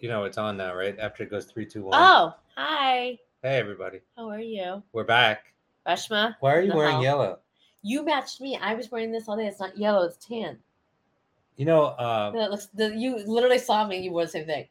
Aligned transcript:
You 0.00 0.08
know 0.08 0.24
it's 0.24 0.38
on 0.38 0.56
now, 0.56 0.74
right? 0.74 0.98
After 0.98 1.22
it 1.24 1.30
goes 1.30 1.44
three, 1.44 1.66
two, 1.66 1.84
one. 1.84 1.92
Oh, 1.94 2.34
hi. 2.56 3.18
Hey 3.42 3.56
everybody, 3.58 4.00
How 4.16 4.28
are 4.30 4.40
you? 4.40 4.82
we're 4.92 5.04
back. 5.04 5.52
Reshma? 5.86 6.36
Why 6.40 6.54
are 6.54 6.60
you 6.62 6.74
wearing 6.74 6.92
hell? 6.96 7.02
yellow? 7.02 7.38
You 7.82 8.04
matched 8.04 8.40
me. 8.40 8.58
I 8.60 8.74
was 8.74 8.90
wearing 8.90 9.12
this 9.12 9.28
all 9.28 9.36
day. 9.36 9.46
It's 9.46 9.60
not 9.60 9.76
yellow, 9.78 10.04
it's 10.04 10.16
tan. 10.24 10.58
You 11.56 11.64
know, 11.66 11.84
uh, 11.84 12.32
No, 12.34 12.42
it 12.44 12.50
looks 12.50 12.66
the 12.74 12.94
you 12.96 13.16
literally 13.26 13.58
saw 13.58 13.86
me, 13.86 14.00
you 14.00 14.10
wore 14.12 14.24
the 14.24 14.30
same 14.30 14.46
thing. 14.46 14.66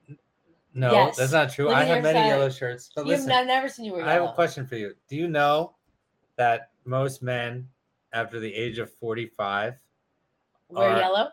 no, 0.73 0.91
Yes. 0.91 1.17
that's 1.17 1.31
not 1.31 1.51
true. 1.51 1.65
Look 1.65 1.75
I 1.75 1.83
have 1.83 2.03
many 2.03 2.19
side. 2.19 2.27
yellow 2.27 2.49
shirts. 2.49 2.89
But 2.95 3.01
You've 3.05 3.17
listen, 3.19 3.31
I've 3.31 3.47
never 3.47 3.69
seen 3.69 3.85
you 3.85 3.93
wear 3.93 4.01
Yellow. 4.01 4.11
I 4.11 4.15
have 4.21 4.29
a 4.31 4.33
question 4.33 4.65
for 4.67 4.75
you. 4.75 4.93
Do 5.07 5.15
you 5.15 5.27
know 5.27 5.73
that 6.37 6.69
most 6.85 7.21
men 7.23 7.67
after 8.13 8.39
the 8.39 8.53
age 8.53 8.77
of 8.79 8.91
forty-five 8.93 9.75
Wear 10.69 10.97
yellow? 10.97 11.29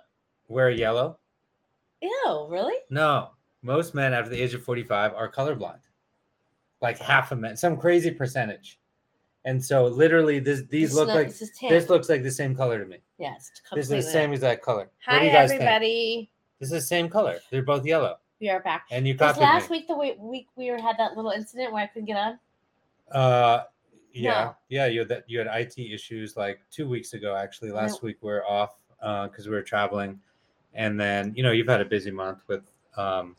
wear 0.48 0.70
yellow? 0.70 1.18
Ew, 2.00 2.46
really? 2.50 2.74
No, 2.90 3.30
most 3.66 3.94
men 3.94 4.14
after 4.14 4.30
the 4.30 4.40
age 4.40 4.54
of 4.54 4.62
45 4.62 5.12
are 5.14 5.30
colorblind. 5.30 5.80
Like 6.80 6.98
half 6.98 7.32
of 7.32 7.38
men, 7.40 7.56
some 7.56 7.76
crazy 7.76 8.10
percentage. 8.10 8.78
And 9.44 9.62
so 9.64 9.86
literally 9.86 10.38
this 10.38 10.62
these 10.68 10.90
This 10.90 10.94
look 10.96 11.08
not- 11.08 11.16
like 11.16 11.28
this 11.36 11.50
this 11.60 11.88
looks 11.88 12.08
like 12.08 12.22
the 12.22 12.30
same 12.30 12.54
color 12.54 12.78
to 12.82 12.86
me. 12.86 12.98
yes, 13.18 13.50
This 13.74 13.84
is 13.86 13.90
the 13.90 14.02
same 14.02 14.32
exact 14.32 14.62
color. 14.62 14.84
what 14.84 15.14
Hi 15.14 15.18
do 15.20 15.26
you 15.26 15.32
guys 15.32 15.50
everybody. 15.52 16.16
think? 16.16 16.28
This 16.60 16.66
is 16.68 16.72
the 16.72 16.80
same 16.80 17.08
color. 17.08 17.38
They're 17.50 17.62
both 17.62 17.84
yellow. 17.84 18.16
We 18.40 18.50
are 18.50 18.60
back. 18.60 18.86
And 18.90 19.06
you 19.06 19.14
Because 19.14 19.34
copied 19.36 19.44
last 19.44 19.70
me. 19.70 19.78
week 19.78 19.88
the 19.88 19.96
week, 19.96 20.16
week 20.18 20.46
we 20.56 20.66
had 20.66 20.96
that 20.98 21.16
little 21.16 21.30
incident 21.30 21.72
where 21.72 21.82
I 21.82 21.86
couldn't 21.86 22.06
get 22.06 22.16
on. 22.16 22.38
Uh 23.10 23.64
yeah. 24.12 24.44
No. 24.44 24.56
Yeah, 24.68 24.86
you 24.86 25.00
had 25.00 25.08
that 25.08 25.24
you 25.28 25.38
had 25.38 25.46
IT 25.48 25.78
issues 25.78 26.36
like 26.36 26.60
2 26.70 26.88
weeks 26.88 27.12
ago 27.14 27.34
actually. 27.36 27.70
Last 27.70 28.02
week 28.02 28.16
we 28.22 28.30
are 28.32 28.44
off 28.46 28.74
uh 29.00 29.28
cuz 29.28 29.46
we 29.48 29.54
were 29.54 29.62
traveling. 29.62 30.20
And 30.74 31.00
then, 31.00 31.32
you 31.36 31.42
know, 31.42 31.52
you've 31.52 31.68
had 31.68 31.80
a 31.80 31.84
busy 31.86 32.10
month 32.10 32.40
with 32.48 32.64
um 32.96 33.36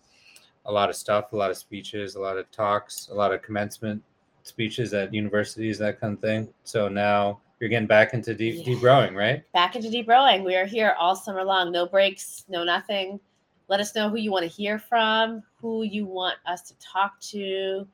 a 0.68 0.72
lot 0.72 0.90
of 0.90 0.96
stuff, 0.96 1.34
a 1.34 1.36
lot 1.36 1.50
of 1.50 1.58
speeches, 1.58 2.16
a 2.16 2.20
lot 2.20 2.38
of 2.38 2.50
talks, 2.52 3.10
a 3.12 3.14
lot 3.14 3.34
of 3.34 3.42
commencement 3.42 4.04
speeches 4.44 4.94
at 4.94 5.14
universities, 5.14 5.78
that 5.80 6.00
kind 6.00 6.14
of 6.14 6.20
thing. 6.20 6.48
So 6.64 6.88
now 6.88 7.40
you're 7.59 7.70
getting 7.70 7.88
back 7.88 8.14
into 8.14 8.36
deep, 8.36 8.64
deep 8.64 8.84
rowing, 8.84 9.16
right? 9.16 9.44
Back 9.54 9.76
into 9.76 9.90
deep 9.90 10.08
rowing. 10.08 10.44
We 10.44 10.56
are 10.56 10.66
here 10.66 10.96
all 11.00 11.16
summer 11.16 11.44
long. 11.44 11.72
No 11.72 11.86
breaks, 11.86 12.46
no 12.48 12.64
nothing. 12.64 13.20
Let 13.68 13.80
us 13.80 13.96
know 13.96 14.09
who 14.09 14.18
you 14.18 14.32
want 14.32 14.44
to 14.44 14.50
hear 14.50 14.80
from, 14.80 15.44
who 15.59 15.84
you 15.84 16.06
want 16.06 16.38
us 16.46 16.62
to 16.64 16.74
talk 16.80 17.20
to. 17.31 17.88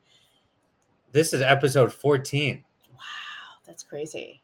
This 1.12 1.32
is 1.32 1.42
episode 1.42 1.92
14. 1.92 2.64
Wow, 2.92 2.98
that's 3.66 3.82
crazy. 3.82 4.40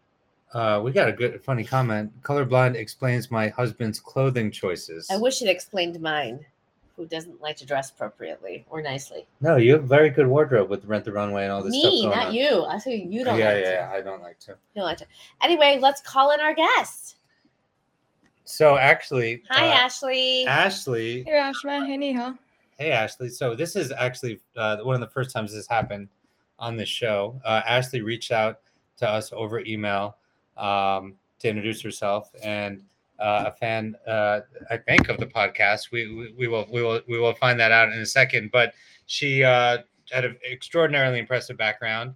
Uh, 0.52 0.80
we 0.82 0.90
got 0.90 1.08
a 1.08 1.12
good, 1.12 1.42
funny 1.44 1.62
comment. 1.62 2.10
Colorblind 2.22 2.74
explains 2.74 3.30
my 3.30 3.48
husband's 3.48 4.00
clothing 4.00 4.50
choices. 4.50 5.08
I 5.10 5.16
wish 5.16 5.42
it 5.42 5.48
explained 5.48 6.00
mine, 6.00 6.44
who 7.00 7.06
doesn't 7.06 7.40
like 7.40 7.56
to 7.56 7.64
dress 7.64 7.90
appropriately 7.90 8.66
or 8.68 8.82
nicely. 8.82 9.26
no, 9.40 9.56
you 9.56 9.72
have 9.72 9.84
a 9.84 9.86
very 9.86 10.10
good 10.10 10.26
wardrobe 10.26 10.68
with 10.68 10.84
Rent 10.84 11.06
the 11.06 11.12
Runway 11.12 11.44
and 11.44 11.52
all 11.52 11.62
this 11.62 11.72
stuff 11.74 11.90
Me, 11.92 12.04
not 12.04 12.26
on. 12.26 12.34
you. 12.34 12.64
I 12.64 12.76
say 12.76 12.96
you 12.96 13.24
don't 13.24 13.38
yeah, 13.38 13.52
like 13.54 13.64
yeah, 13.64 13.70
to. 13.70 13.76
yeah, 13.76 13.90
I 13.94 14.00
don't 14.02 14.20
like 14.22 14.38
to. 14.40 14.50
You 14.50 14.56
don't 14.76 14.84
like 14.84 14.98
to. 14.98 15.06
Anyway, 15.40 15.78
let's 15.80 16.02
call 16.02 16.32
in 16.32 16.40
our 16.40 16.52
guest. 16.54 17.16
So 18.44 18.76
actually, 18.76 19.42
Hi, 19.48 19.66
uh, 19.68 19.72
Ashley. 19.72 20.44
Ashley. 20.46 21.22
Hey 21.22 21.30
Reshma, 21.32 21.86
hey 21.86 21.96
Neha. 21.96 22.38
Hey, 22.78 22.90
Ashley. 22.92 23.30
So 23.30 23.54
this 23.54 23.76
is 23.76 23.92
actually 23.92 24.40
uh, 24.56 24.78
one 24.78 24.94
of 24.94 25.00
the 25.00 25.08
first 25.08 25.30
times 25.30 25.54
this 25.54 25.66
happened 25.66 26.08
on 26.58 26.76
this 26.76 26.88
show. 26.88 27.40
Uh, 27.46 27.62
Ashley 27.66 28.02
reached 28.02 28.30
out 28.30 28.60
to 28.98 29.08
us 29.08 29.32
over 29.32 29.60
email 29.60 30.16
um, 30.58 31.14
to 31.38 31.48
introduce 31.48 31.80
herself, 31.80 32.30
and 32.42 32.82
a 33.20 33.52
fan, 33.52 33.94
uh, 34.06 34.40
I 34.70 34.76
think, 34.76 35.08
of 35.08 35.18
the 35.18 35.26
podcast. 35.26 35.90
We, 35.92 36.14
we 36.14 36.34
we 36.38 36.48
will 36.48 36.66
we 36.72 36.82
will 36.82 37.00
we 37.08 37.18
will 37.18 37.34
find 37.34 37.58
that 37.60 37.72
out 37.72 37.92
in 37.92 37.98
a 37.98 38.06
second. 38.06 38.50
But 38.50 38.74
she 39.06 39.44
uh, 39.44 39.78
had 40.10 40.24
an 40.24 40.36
extraordinarily 40.50 41.18
impressive 41.18 41.56
background. 41.56 42.14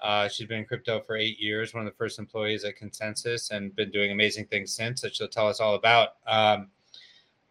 Uh, 0.00 0.28
she's 0.28 0.46
been 0.46 0.58
in 0.58 0.64
crypto 0.64 1.00
for 1.00 1.16
eight 1.16 1.40
years, 1.40 1.72
one 1.72 1.86
of 1.86 1.90
the 1.90 1.96
first 1.96 2.18
employees 2.18 2.64
at 2.64 2.78
ConsenSys, 2.78 3.50
and 3.50 3.74
been 3.74 3.90
doing 3.90 4.12
amazing 4.12 4.46
things 4.46 4.72
since 4.72 5.00
that 5.00 5.16
she'll 5.16 5.28
tell 5.28 5.48
us 5.48 5.60
all 5.60 5.74
about. 5.74 6.10
Um, 6.26 6.68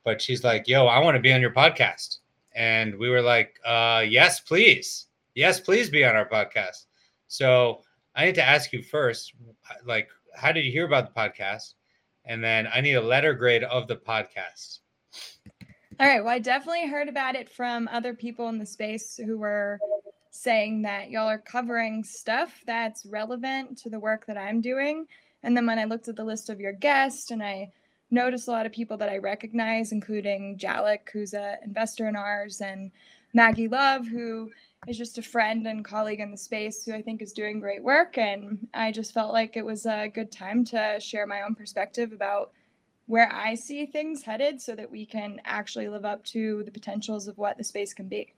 but 0.03 0.22
she's 0.22 0.44
like, 0.44 0.68
"Yo, 0.68 0.86
I 0.86 1.00
want 1.00 1.16
to 1.16 1.22
be 1.22 1.34
on 1.34 1.42
your 1.42 1.52
podcast." 1.52 2.19
and 2.56 2.97
we 2.97 3.09
were 3.09 3.22
like 3.22 3.59
uh 3.66 4.03
yes 4.08 4.40
please 4.40 5.08
yes 5.36 5.59
please 5.59 5.90
be 5.90 6.03
on 6.03 6.16
our 6.16 6.28
podcast 6.28 6.86
so 7.28 7.81
i 8.16 8.25
need 8.25 8.36
to 8.36 8.47
ask 8.47 8.72
you 8.74 8.81
first 8.81 9.34
like 9.86 10.09
how 10.36 10.52
did 10.52 10.63
you 10.66 10.72
hear 10.72 10.86
about 10.86 11.13
the 11.13 11.19
podcast 11.19 11.74
and 12.26 12.44
then 12.44 12.68
i 12.74 12.82
need 12.82 12.94
a 12.94 13.02
letter 13.02 13.34
grade 13.34 13.64
of 13.64 13.88
the 13.88 13.96
podcast 13.96 14.80
All 16.00 16.08
right, 16.08 16.24
well, 16.24 16.34
I 16.34 16.40
definitely 16.40 16.88
heard 16.88 17.08
about 17.08 17.36
it 17.36 17.48
from 17.48 17.88
other 17.92 18.16
people 18.16 18.50
in 18.50 18.58
the 18.58 18.66
space 18.66 19.16
who 19.16 19.38
were 19.38 19.80
saying 20.32 20.82
that 20.82 21.12
y'all 21.12 21.30
are 21.30 21.38
covering 21.38 22.04
stuff 22.04 22.60
that's 22.66 23.06
relevant 23.06 23.78
to 23.78 23.90
the 23.92 24.00
work 24.00 24.26
that 24.26 24.38
I'm 24.38 24.60
doing. 24.60 25.06
And 25.44 25.56
then 25.56 25.68
when 25.68 25.78
I 25.78 25.86
looked 25.86 26.08
at 26.08 26.16
the 26.16 26.24
list 26.24 26.50
of 26.50 26.60
your 26.60 26.74
guests 26.74 27.30
and 27.30 27.44
I 27.44 27.72
noticed 28.10 28.48
a 28.48 28.52
lot 28.52 28.66
of 28.66 28.72
people 28.72 28.98
that 28.98 29.10
I 29.10 29.18
recognize, 29.20 29.92
including 29.92 30.58
Jalik, 30.58 31.10
who's 31.14 31.36
an 31.36 31.58
investor 31.64 32.08
in 32.08 32.16
ours, 32.16 32.62
and 32.62 32.92
Maggie 33.34 33.68
Love, 33.68 34.08
who 34.08 34.50
is 34.88 34.98
just 34.98 35.18
a 35.18 35.22
friend 35.22 35.66
and 35.68 35.84
colleague 35.86 36.20
in 36.20 36.32
the 36.32 36.38
space 36.38 36.84
who 36.84 36.94
I 36.94 37.02
think 37.02 37.22
is 37.22 37.34
doing 37.34 37.60
great 37.60 37.84
work. 37.84 38.18
And 38.18 38.68
I 38.74 38.92
just 38.92 39.14
felt 39.14 39.34
like 39.34 39.56
it 39.58 39.66
was 39.66 39.86
a 39.86 40.08
good 40.08 40.32
time 40.32 40.64
to 40.66 40.98
share 41.00 41.26
my 41.28 41.42
own 41.42 41.56
perspective 41.56 42.12
about 42.12 42.52
where 43.06 43.32
I 43.34 43.56
see 43.56 43.86
things 43.86 44.24
headed 44.24 44.62
so 44.62 44.76
that 44.76 44.90
we 44.90 45.06
can 45.06 45.40
actually 45.46 45.90
live 45.90 46.06
up 46.06 46.24
to 46.26 46.64
the 46.64 46.72
potentials 46.72 47.28
of 47.28 47.38
what 47.38 47.58
the 47.58 47.64
space 47.64 47.94
can 47.94 48.08
be. 48.08 48.34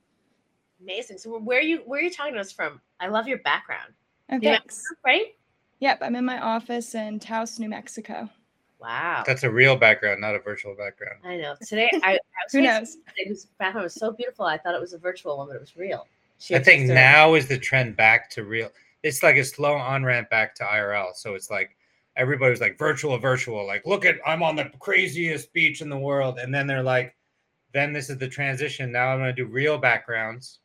Amazing. 0.81 1.17
So 1.19 1.37
where 1.39 1.59
are 1.59 1.63
you 1.63 1.81
where 1.85 1.99
are 1.99 2.03
you 2.03 2.11
talking 2.11 2.33
to 2.33 2.39
us 2.39 2.51
from? 2.51 2.81
I 2.99 3.07
love 3.07 3.27
your 3.27 3.37
background. 3.39 3.93
Oh, 3.93 4.35
and 4.35 4.43
Yeah. 4.43 4.57
thanks. 4.57 4.83
Right? 5.05 5.35
Yep, 5.79 5.99
I'm 6.01 6.15
in 6.15 6.25
my 6.25 6.39
office 6.39 6.95
in 6.95 7.19
Taos, 7.19 7.59
New 7.59 7.69
Mexico. 7.69 8.29
Wow. 8.77 9.23
that's 9.25 9.43
a 9.43 9.49
real 9.49 9.77
background 9.77 10.21
not 10.21 10.35
a 10.35 10.39
virtual 10.39 10.75
background 10.75 11.19
I 11.23 11.37
know. 11.37 11.55
Today 11.65 11.89
I, 12.03 12.11
I 12.11 12.11
was 12.45 12.51
Who 12.51 12.61
knows? 12.61 12.97
It 13.17 13.29
was 13.29 13.45
background 13.57 13.83
was 13.85 13.95
so 13.95 14.11
beautiful. 14.11 14.45
I 14.45 14.57
thought 14.57 14.75
it 14.75 14.81
was 14.81 14.93
a 14.93 14.97
virtual 14.99 15.37
one, 15.37 15.47
but 15.47 15.55
it 15.55 15.61
was 15.61 15.75
real. 15.77 16.05
She 16.39 16.55
i 16.55 16.59
think 16.59 16.81
fixed 16.81 16.93
now 16.93 17.33
is 17.33 17.47
the 17.47 17.57
trend 17.57 17.95
back 17.95 18.29
to 18.31 18.43
real 18.43 18.69
it's 19.03 19.23
like 19.23 19.37
a 19.37 19.43
slow 19.43 19.73
on 19.75 20.03
ramp 20.03 20.29
back 20.29 20.55
to 20.55 20.63
irl 20.63 21.13
so 21.15 21.35
it's 21.35 21.49
like 21.49 21.75
everybody's 22.17 22.61
like 22.61 22.77
virtual 22.77 23.17
virtual 23.17 23.65
like 23.65 23.85
look 23.85 24.05
at 24.05 24.15
i'm 24.25 24.43
on 24.43 24.55
the 24.55 24.71
craziest 24.79 25.51
beach 25.53 25.81
in 25.81 25.89
the 25.89 25.97
world 25.97 26.39
and 26.39 26.53
then 26.53 26.67
they're 26.67 26.83
like 26.83 27.15
then 27.73 27.91
this 27.93 28.09
is 28.09 28.17
the 28.17 28.27
transition 28.27 28.91
now 28.91 29.07
i'm 29.07 29.19
going 29.19 29.33
to 29.33 29.43
do 29.43 29.49
real 29.49 29.77
backgrounds 29.77 30.59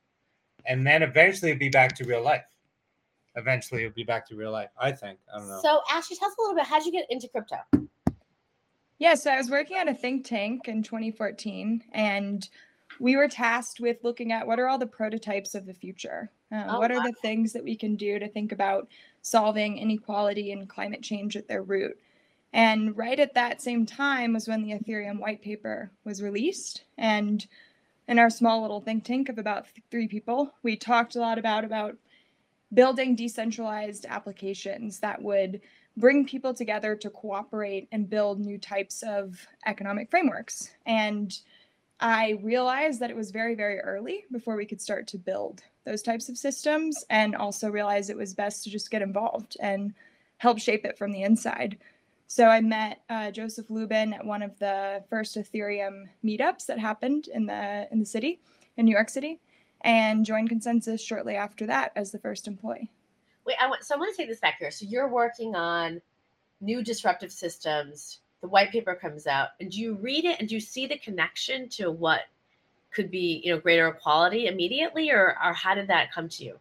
and 0.67 0.87
then 0.87 1.03
eventually 1.03 1.51
it'll 1.51 1.59
be 1.61 1.69
back 1.69 1.95
to 1.97 2.05
real 2.05 2.23
life 2.23 2.45
eventually 3.37 3.85
it'll 3.85 3.95
be 3.95 4.05
back 4.05 4.27
to 4.27 4.35
real 4.37 4.53
life 4.53 4.71
i 4.79 4.91
think 4.91 5.19
i 5.33 5.39
don't 5.39 5.49
know 5.49 5.61
So 5.63 5.81
Ashley, 5.91 6.17
tell 6.17 6.29
us 6.29 6.35
a 6.39 6.43
little 6.43 6.57
bit. 6.57 6.65
How'd 6.65 6.85
you 6.85 6.93
get 6.93 7.07
into 7.11 7.29
crypto? 7.29 7.57
Yeah, 8.99 9.15
so 9.15 9.31
I 9.31 9.39
was 9.39 9.49
working 9.49 9.79
at 9.79 9.89
a 9.89 9.95
think 9.95 10.27
tank 10.27 10.69
in 10.69 10.83
2014, 10.83 11.85
and 11.93 12.47
we 13.01 13.17
were 13.17 13.29
tasked 13.29 13.81
with 13.81 14.05
looking 14.05 14.31
at 14.31 14.47
what 14.47 14.61
are 14.61 14.69
all 14.69 14.79
the 14.79 14.87
prototypes 14.87 15.55
of 15.55 15.67
the 15.67 15.75
future? 15.75 16.31
Uh, 16.53 16.65
Oh, 16.69 16.79
what 16.79 16.91
are 16.93 16.99
wow. 16.99 17.07
the 17.07 17.13
things 17.23 17.53
that 17.55 17.65
we 17.65 17.75
can 17.75 17.97
do 17.97 18.19
to 18.19 18.29
think 18.29 18.53
about 18.53 18.89
solving 19.23 19.79
inequality 19.79 20.53
and 20.53 20.69
climate 20.69 21.03
change 21.03 21.37
at 21.37 21.49
their 21.49 21.63
root? 21.63 21.99
And 22.53 22.97
right 22.97 23.19
at 23.19 23.35
that 23.35 23.63
same 23.63 23.87
time 23.87 24.35
was 24.35 24.49
when 24.49 24.63
the 24.63 24.73
Ethereum 24.73 25.19
white 25.19 25.41
paper 25.41 25.91
was 26.05 26.23
released. 26.23 26.85
And 26.99 27.47
in 28.09 28.19
our 28.19 28.29
small 28.29 28.61
little 28.61 28.81
think 28.81 29.05
tank 29.05 29.29
of 29.29 29.39
about 29.39 29.65
th- 29.67 29.85
three 29.91 30.09
people, 30.09 30.53
we 30.63 30.77
talked 30.77 31.17
a 31.17 31.21
lot 31.21 31.39
about 31.39 31.65
about 31.65 31.97
building 32.75 33.17
decentralized 33.17 34.05
applications 34.09 34.99
that 35.01 35.23
would 35.23 35.61
bring 35.97 36.27
people 36.27 36.55
together 36.55 36.95
to 36.97 37.11
cooperate 37.11 37.89
and 37.93 38.11
build 38.11 38.41
new 38.41 38.59
types 38.59 39.03
of 39.03 39.47
economic 39.67 40.11
frameworks. 40.11 40.71
And 40.87 41.37
I 42.01 42.39
realized 42.43 43.01
that 43.01 43.11
it 43.11 43.17
was 43.17 43.31
very, 43.31 43.55
very 43.55 43.79
early 43.81 44.25
before 44.33 44.57
we 44.57 44.67
could 44.67 44.81
start 44.81 45.07
to 45.09 45.19
build 45.19 45.63
those 45.85 46.03
types 46.03 46.29
of 46.29 46.39
systems, 46.39 47.05
and 47.11 47.35
also 47.35 47.69
realized 47.69 48.11
it 48.11 48.17
was 48.17 48.35
best 48.35 48.65
to 48.65 48.71
just 48.71 48.91
get 48.91 49.03
involved 49.03 49.57
and 49.61 49.95
help 50.39 50.59
shape 50.59 50.85
it 50.85 50.97
from 50.97 51.13
the 51.13 51.23
inside. 51.23 51.79
So 52.27 52.47
I 52.47 52.61
met 52.61 53.01
uh, 53.11 53.31
Joseph 53.31 53.71
Lubin 53.71 54.13
at 54.13 54.25
one 54.25 54.43
of 54.43 54.59
the 54.59 55.03
first 55.11 55.37
Ethereum 55.37 56.05
meetups 56.25 56.67
that 56.67 56.79
happened 56.79 57.29
in 57.29 57.47
the 57.47 57.89
in 57.91 57.99
the 57.99 58.07
city, 58.07 58.41
in 58.77 58.85
New 58.85 58.93
York 58.93 59.09
City, 59.09 59.41
and 59.81 60.25
joined 60.25 60.51
ConsenSys 60.51 61.01
shortly 61.01 61.35
after 61.35 61.67
that 61.67 61.93
as 61.97 62.13
the 62.13 62.19
first 62.19 62.47
employee. 62.47 62.91
Wait, 63.45 63.57
I 63.61 63.67
want 63.67 63.85
so 63.85 63.95
I 63.95 63.99
want 63.99 64.15
to 64.15 64.17
take 64.17 64.29
this 64.29 64.41
back 64.41 64.59
here. 64.59 64.71
So 64.71 64.87
you're 64.87 65.09
working 65.09 65.57
on 65.57 66.01
new 66.61 66.85
disruptive 66.85 67.33
systems. 67.33 68.21
The 68.41 68.49
white 68.49 68.73
paper 68.73 68.95
comes 68.95 69.27
out, 69.27 69.51
and 69.61 69.71
do 69.71 69.81
you 69.81 69.95
read 69.95 70.25
it 70.25 70.41
and 70.41 70.49
do 70.49 70.55
you 70.55 70.61
see 70.61 70.87
the 70.87 70.99
connection 70.99 71.69
to 71.71 71.91
what 71.91 72.23
could 72.93 73.11
be, 73.11 73.41
you 73.45 73.53
know, 73.53 73.61
greater 73.61 73.89
equality 73.89 74.47
immediately, 74.47 75.11
or 75.11 75.37
or 75.45 75.53
how 75.53 75.75
did 75.75 75.89
that 75.89 76.13
come 76.13 76.29
to 76.31 76.45
you? 76.45 76.59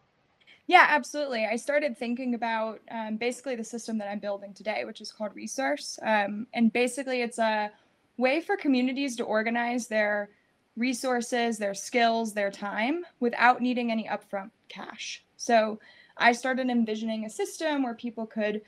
Yeah, 0.66 0.86
absolutely. 0.88 1.46
I 1.46 1.56
started 1.56 1.98
thinking 1.98 2.34
about 2.34 2.80
um, 2.92 3.16
basically 3.16 3.56
the 3.56 3.64
system 3.64 3.98
that 3.98 4.08
I'm 4.08 4.20
building 4.20 4.54
today, 4.54 4.84
which 4.84 5.00
is 5.00 5.10
called 5.10 5.34
Resource. 5.34 5.98
Um, 6.02 6.46
and 6.54 6.72
basically, 6.72 7.22
it's 7.22 7.38
a 7.38 7.72
way 8.18 8.40
for 8.40 8.56
communities 8.56 9.16
to 9.16 9.24
organize 9.24 9.88
their 9.88 10.30
resources, 10.76 11.58
their 11.58 11.74
skills, 11.74 12.34
their 12.34 12.50
time 12.50 13.04
without 13.18 13.60
needing 13.60 13.90
any 13.90 14.08
upfront 14.08 14.50
cash. 14.68 15.24
So 15.36 15.80
I 16.16 16.32
started 16.32 16.68
envisioning 16.68 17.24
a 17.24 17.30
system 17.30 17.82
where 17.82 17.94
people 17.94 18.26
could 18.26 18.62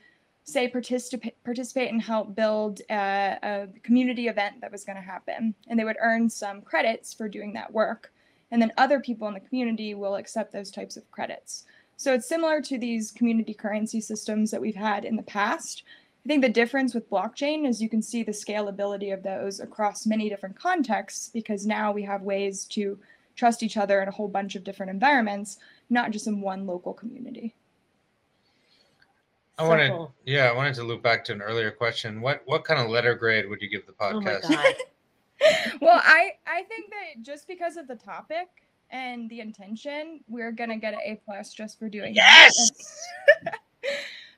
say 0.45 0.67
participate 0.67 1.41
participate 1.43 1.91
and 1.91 2.01
help 2.01 2.35
build 2.35 2.81
a, 2.89 3.37
a 3.41 3.67
community 3.81 4.27
event 4.27 4.61
that 4.61 4.71
was 4.71 4.83
going 4.83 4.97
to 4.97 5.01
happen. 5.01 5.55
And 5.67 5.79
they 5.79 5.85
would 5.85 5.97
earn 5.99 6.29
some 6.29 6.61
credits 6.61 7.13
for 7.13 7.29
doing 7.29 7.53
that 7.53 7.71
work. 7.71 8.11
And 8.51 8.61
then 8.61 8.73
other 8.77 8.99
people 8.99 9.27
in 9.27 9.33
the 9.33 9.39
community 9.39 9.95
will 9.95 10.15
accept 10.15 10.51
those 10.51 10.69
types 10.69 10.97
of 10.97 11.09
credits. 11.11 11.65
So 11.97 12.13
it's 12.13 12.27
similar 12.27 12.61
to 12.61 12.77
these 12.77 13.11
community 13.11 13.53
currency 13.53 14.01
systems 14.01 14.51
that 14.51 14.61
we've 14.61 14.75
had 14.75 15.05
in 15.05 15.15
the 15.15 15.23
past. 15.23 15.83
I 16.25 16.27
think 16.27 16.41
the 16.41 16.49
difference 16.49 16.93
with 16.93 17.09
blockchain 17.09 17.67
is 17.67 17.81
you 17.81 17.89
can 17.89 18.01
see 18.01 18.23
the 18.23 18.31
scalability 18.31 19.13
of 19.13 19.23
those 19.23 19.59
across 19.59 20.05
many 20.05 20.29
different 20.29 20.57
contexts 20.57 21.29
because 21.29 21.65
now 21.65 21.91
we 21.91 22.03
have 22.03 22.21
ways 22.21 22.65
to 22.65 22.97
trust 23.35 23.63
each 23.63 23.77
other 23.77 24.01
in 24.01 24.07
a 24.07 24.11
whole 24.11 24.27
bunch 24.27 24.55
of 24.55 24.63
different 24.63 24.91
environments 24.91 25.57
not 25.89 26.11
just 26.11 26.27
in 26.27 26.39
one 26.39 26.65
local 26.65 26.93
community 26.93 27.55
I 29.57 29.67
wanted, 29.67 30.07
yeah, 30.25 30.49
I 30.49 30.53
wanted 30.53 30.73
to 30.75 30.83
loop 30.83 31.03
back 31.03 31.23
to 31.25 31.33
an 31.33 31.41
earlier 31.41 31.71
question. 31.71 32.21
What 32.21 32.41
what 32.45 32.65
kind 32.65 32.81
of 32.81 32.89
letter 32.89 33.13
grade 33.13 33.47
would 33.49 33.61
you 33.61 33.69
give 33.69 33.85
the 33.85 33.93
Oh 33.99 34.19
my 34.19 34.31
podcast? 34.31 34.49
god. 34.49 34.75
well, 35.81 36.01
I 36.03 36.31
I 36.47 36.63
think 36.63 36.89
that 36.89 37.21
just 37.21 37.47
because 37.47 37.77
of 37.77 37.87
the 37.87 37.95
topic 37.95 38.47
and 38.89 39.29
the 39.29 39.41
intention, 39.41 40.21
we're 40.27 40.51
gonna 40.51 40.77
get 40.77 40.93
an 40.93 41.01
A 41.05 41.21
plus 41.23 41.53
just 41.53 41.77
for 41.77 41.87
doing 41.87 42.15
Yes! 42.15 42.71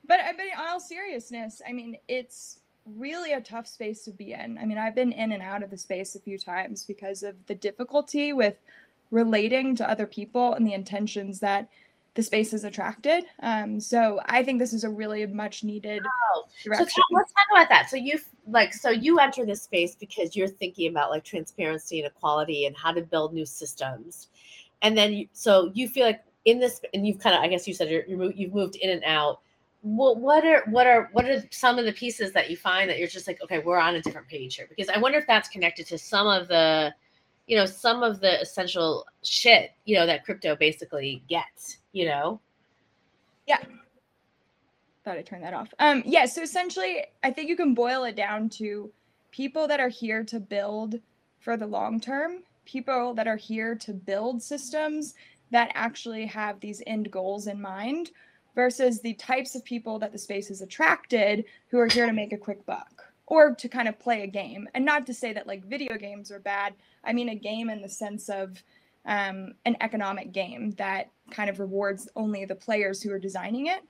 but 0.06 0.20
I 0.20 0.32
but 0.32 0.44
in 0.44 0.52
all 0.58 0.80
seriousness, 0.80 1.62
I 1.66 1.72
mean, 1.72 1.96
it's 2.08 2.60
really 2.84 3.32
a 3.32 3.40
tough 3.40 3.66
space 3.66 4.04
to 4.04 4.12
be 4.12 4.32
in. 4.32 4.58
I 4.58 4.64
mean, 4.64 4.78
I've 4.78 4.94
been 4.94 5.12
in 5.12 5.32
and 5.32 5.42
out 5.42 5.62
of 5.62 5.70
the 5.70 5.78
space 5.78 6.14
a 6.14 6.20
few 6.20 6.38
times 6.38 6.84
because 6.84 7.22
of 7.22 7.34
the 7.46 7.54
difficulty 7.54 8.32
with 8.32 8.56
relating 9.10 9.74
to 9.76 9.88
other 9.88 10.06
people 10.06 10.54
and 10.54 10.66
the 10.66 10.74
intentions 10.74 11.40
that 11.40 11.68
the 12.16 12.22
space 12.22 12.52
is 12.52 12.64
attracted. 12.64 13.24
Um, 13.42 13.78
so 13.78 14.20
I 14.26 14.42
think 14.42 14.58
this 14.58 14.72
is 14.72 14.84
a 14.84 14.90
really 14.90 15.24
much 15.26 15.62
needed 15.62 16.02
Oh, 16.04 16.44
So 16.62 16.70
direction. 16.70 17.02
let's 17.12 17.30
talk 17.32 17.44
about 17.52 17.68
that. 17.68 17.88
So 17.90 17.96
you 17.96 18.18
like 18.48 18.72
so 18.74 18.90
you 18.90 19.18
enter 19.20 19.44
this 19.46 19.62
space 19.62 19.94
because 19.94 20.34
you're 20.34 20.48
thinking 20.48 20.90
about 20.90 21.10
like 21.10 21.24
transparency 21.24 22.00
and 22.00 22.06
equality 22.06 22.66
and 22.66 22.74
how 22.76 22.92
to 22.92 23.02
build 23.02 23.34
new 23.34 23.46
systems, 23.46 24.28
and 24.82 24.96
then 24.96 25.12
you, 25.12 25.28
so 25.32 25.70
you 25.74 25.88
feel 25.88 26.06
like 26.06 26.22
in 26.46 26.58
this 26.58 26.80
and 26.94 27.06
you've 27.06 27.18
kind 27.18 27.36
of 27.36 27.42
I 27.42 27.48
guess 27.48 27.68
you 27.68 27.74
said 27.74 27.90
you're, 27.90 28.04
you're 28.06 28.32
you've 28.32 28.54
moved 28.54 28.76
in 28.76 28.90
and 28.90 29.04
out. 29.04 29.40
What 29.82 30.16
what 30.18 30.44
are 30.44 30.64
what 30.70 30.86
are 30.86 31.10
what 31.12 31.26
are 31.26 31.44
some 31.50 31.78
of 31.78 31.84
the 31.84 31.92
pieces 31.92 32.32
that 32.32 32.50
you 32.50 32.56
find 32.56 32.88
that 32.90 32.98
you're 32.98 33.08
just 33.08 33.28
like 33.28 33.40
okay 33.42 33.58
we're 33.60 33.78
on 33.78 33.94
a 33.94 34.00
different 34.02 34.26
page 34.26 34.56
here 34.56 34.66
because 34.68 34.88
I 34.88 34.98
wonder 34.98 35.18
if 35.18 35.26
that's 35.26 35.48
connected 35.48 35.86
to 35.88 35.98
some 35.98 36.26
of 36.26 36.48
the 36.48 36.92
you 37.46 37.56
know 37.56 37.66
some 37.66 38.02
of 38.02 38.18
the 38.20 38.40
essential 38.40 39.06
shit 39.22 39.70
you 39.84 39.94
know 39.96 40.04
that 40.06 40.24
crypto 40.24 40.56
basically 40.56 41.22
gets 41.28 41.78
you 41.96 42.06
know 42.06 42.40
Yeah. 43.46 43.58
thought 45.04 45.18
I 45.18 45.22
turned 45.22 45.44
that 45.44 45.54
off. 45.54 45.72
Um, 45.78 46.02
yeah, 46.06 46.26
so 46.26 46.42
essentially, 46.42 47.04
I 47.24 47.30
think 47.30 47.48
you 47.48 47.56
can 47.56 47.74
boil 47.74 48.04
it 48.04 48.16
down 48.16 48.50
to 48.50 48.92
people 49.30 49.68
that 49.68 49.80
are 49.80 49.88
here 49.88 50.24
to 50.24 50.40
build 50.40 51.00
for 51.40 51.56
the 51.56 51.66
long 51.66 52.00
term, 52.00 52.42
people 52.66 53.14
that 53.14 53.28
are 53.28 53.36
here 53.36 53.74
to 53.76 53.94
build 53.94 54.42
systems 54.42 55.14
that 55.52 55.70
actually 55.74 56.26
have 56.26 56.60
these 56.60 56.82
end 56.86 57.10
goals 57.10 57.46
in 57.46 57.60
mind, 57.60 58.10
versus 58.54 59.00
the 59.00 59.14
types 59.14 59.54
of 59.54 59.64
people 59.64 59.98
that 60.00 60.12
the 60.12 60.18
space 60.18 60.48
has 60.48 60.62
attracted 60.62 61.44
who 61.70 61.78
are 61.78 61.88
here 61.88 62.06
to 62.06 62.12
make 62.12 62.32
a 62.32 62.38
quick 62.38 62.66
buck 62.66 63.04
or 63.26 63.54
to 63.54 63.68
kind 63.68 63.88
of 63.88 63.98
play 63.98 64.22
a 64.22 64.26
game. 64.26 64.68
And 64.74 64.84
not 64.84 65.06
to 65.06 65.14
say 65.14 65.32
that 65.32 65.46
like 65.46 65.64
video 65.64 65.96
games 65.96 66.32
are 66.32 66.40
bad, 66.40 66.74
I 67.04 67.12
mean 67.12 67.28
a 67.30 67.34
game 67.36 67.70
in 67.70 67.82
the 67.82 67.88
sense 67.88 68.28
of 68.28 68.62
um, 69.06 69.54
an 69.64 69.76
economic 69.80 70.32
game 70.32 70.72
that 70.78 71.10
kind 71.30 71.50
of 71.50 71.60
rewards 71.60 72.08
only 72.16 72.44
the 72.44 72.54
players 72.54 73.02
who 73.02 73.12
are 73.12 73.18
designing 73.18 73.66
it 73.66 73.82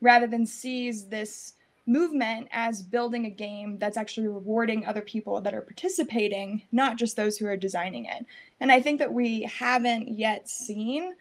rather 0.00 0.26
than 0.26 0.46
sees 0.46 1.08
this 1.08 1.54
movement 1.86 2.48
as 2.50 2.82
building 2.82 3.26
a 3.26 3.30
game 3.30 3.78
that's 3.78 3.96
actually 3.96 4.26
rewarding 4.26 4.86
other 4.86 5.02
people 5.02 5.40
that 5.40 5.54
are 5.54 5.60
participating, 5.60 6.62
not 6.72 6.96
just 6.96 7.16
those 7.16 7.36
who 7.36 7.46
are 7.46 7.56
designing 7.56 8.06
it. 8.06 8.24
And 8.60 8.72
I 8.72 8.80
think 8.80 8.98
that 9.00 9.12
we 9.12 9.42
haven't 9.42 10.08
yet 10.08 10.48
seen 10.48 11.14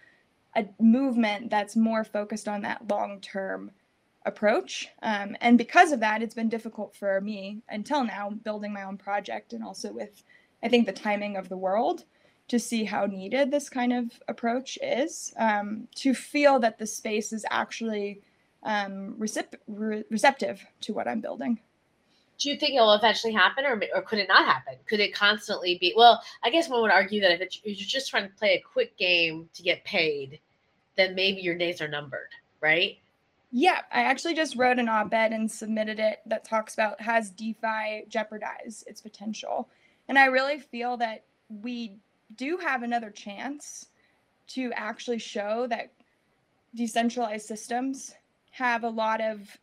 a 0.56 0.66
movement 0.80 1.50
that's 1.50 1.75
more 1.75 2.04
focused 2.04 2.48
on 2.48 2.62
that 2.62 2.88
long 2.88 3.20
term 3.20 3.72
approach. 4.25 4.90
Um, 5.02 5.36
and 5.42 5.58
because 5.58 5.92
of 5.92 6.00
that, 6.00 6.22
it's 6.22 6.36
been 6.36 6.50
difficult 6.50 6.96
for 6.96 7.20
me 7.20 7.62
until 7.68 8.04
now, 8.06 8.30
building 8.30 8.72
my 8.72 8.84
own 8.84 8.98
project 8.98 9.52
and 9.52 9.64
also 9.64 9.92
with, 9.92 10.24
I 10.62 10.70
think, 10.70 10.86
the 10.86 10.94
timing 10.94 11.36
of 11.36 11.50
the 11.50 11.58
world 11.58 12.06
to 12.48 12.60
see 12.60 12.84
how 12.84 13.06
needed 13.06 13.51
this 13.51 13.69
kind 13.69 13.94
of 13.94 14.12
approach 14.28 14.78
is, 14.81 15.34
um, 15.38 15.88
to 15.95 16.13
feel 16.13 16.60
that 16.60 16.78
the 16.78 16.86
space 16.88 17.31
is 17.34 17.45
actually 17.50 18.22
um, 18.63 19.16
recep- 19.19 19.56
re- 19.68 20.04
receptive 20.10 20.66
to 20.81 20.94
what 20.94 21.07
I'm 21.07 21.22
building. 21.22 21.60
do 22.40 22.50
you 22.50 22.57
think 22.57 22.74
it 22.74 22.80
will 22.81 22.94
eventually 22.94 23.34
happen 23.34 23.66
or, 23.66 23.81
or 23.95 24.01
could 24.01 24.19
it 24.19 24.28
not 24.28 24.45
happen 24.45 24.75
could 24.88 25.00
it 25.00 25.13
constantly 25.13 25.78
be 25.80 25.94
well 25.95 26.22
i 26.44 26.50
guess 26.50 26.68
one 26.68 26.81
would 26.81 26.92
argue 26.92 27.22
that 27.22 27.31
if, 27.31 27.42
it's, 27.42 27.57
if 27.63 27.78
you're 27.80 27.88
just 27.88 28.10
trying 28.10 28.28
to 28.28 28.36
play 28.36 28.56
a 28.56 28.62
quick 28.74 28.98
game 28.98 29.48
to 29.54 29.63
get 29.63 29.84
paid 29.86 30.39
then 30.98 31.13
maybe 31.16 31.42
your 31.42 31.56
days 31.57 31.81
are 31.81 31.88
numbered 31.88 32.30
right 32.62 32.98
Yeah, 33.51 33.81
I 33.92 34.01
actually 34.01 34.34
just 34.34 34.56
wrote 34.56 34.80
an 34.80 34.89
op 34.89 35.13
ed 35.13 35.31
and 35.31 35.50
submitted 35.50 36.00
it 36.00 36.22
that 36.25 36.44
talks 36.44 36.74
about 36.74 37.00
has 37.01 37.30
DeFi 37.30 38.06
jeopardized 38.10 38.88
its 38.88 39.00
potential. 39.00 39.69
And 40.07 40.18
I 40.18 40.25
really 40.25 40.60
feel 40.60 40.98
that 40.98 41.25
we 41.50 41.98
do 42.36 42.58
have 42.58 42.84
another 42.84 43.10
chance 43.10 43.88
to 44.48 44.72
actually 44.76 45.20
show 45.20 45.68
that 45.68 45.92
decentralized 46.76 47.46
systems 47.46 48.14
have 48.52 48.84
a 48.84 48.90
lot 48.90 49.22
of 49.22 49.58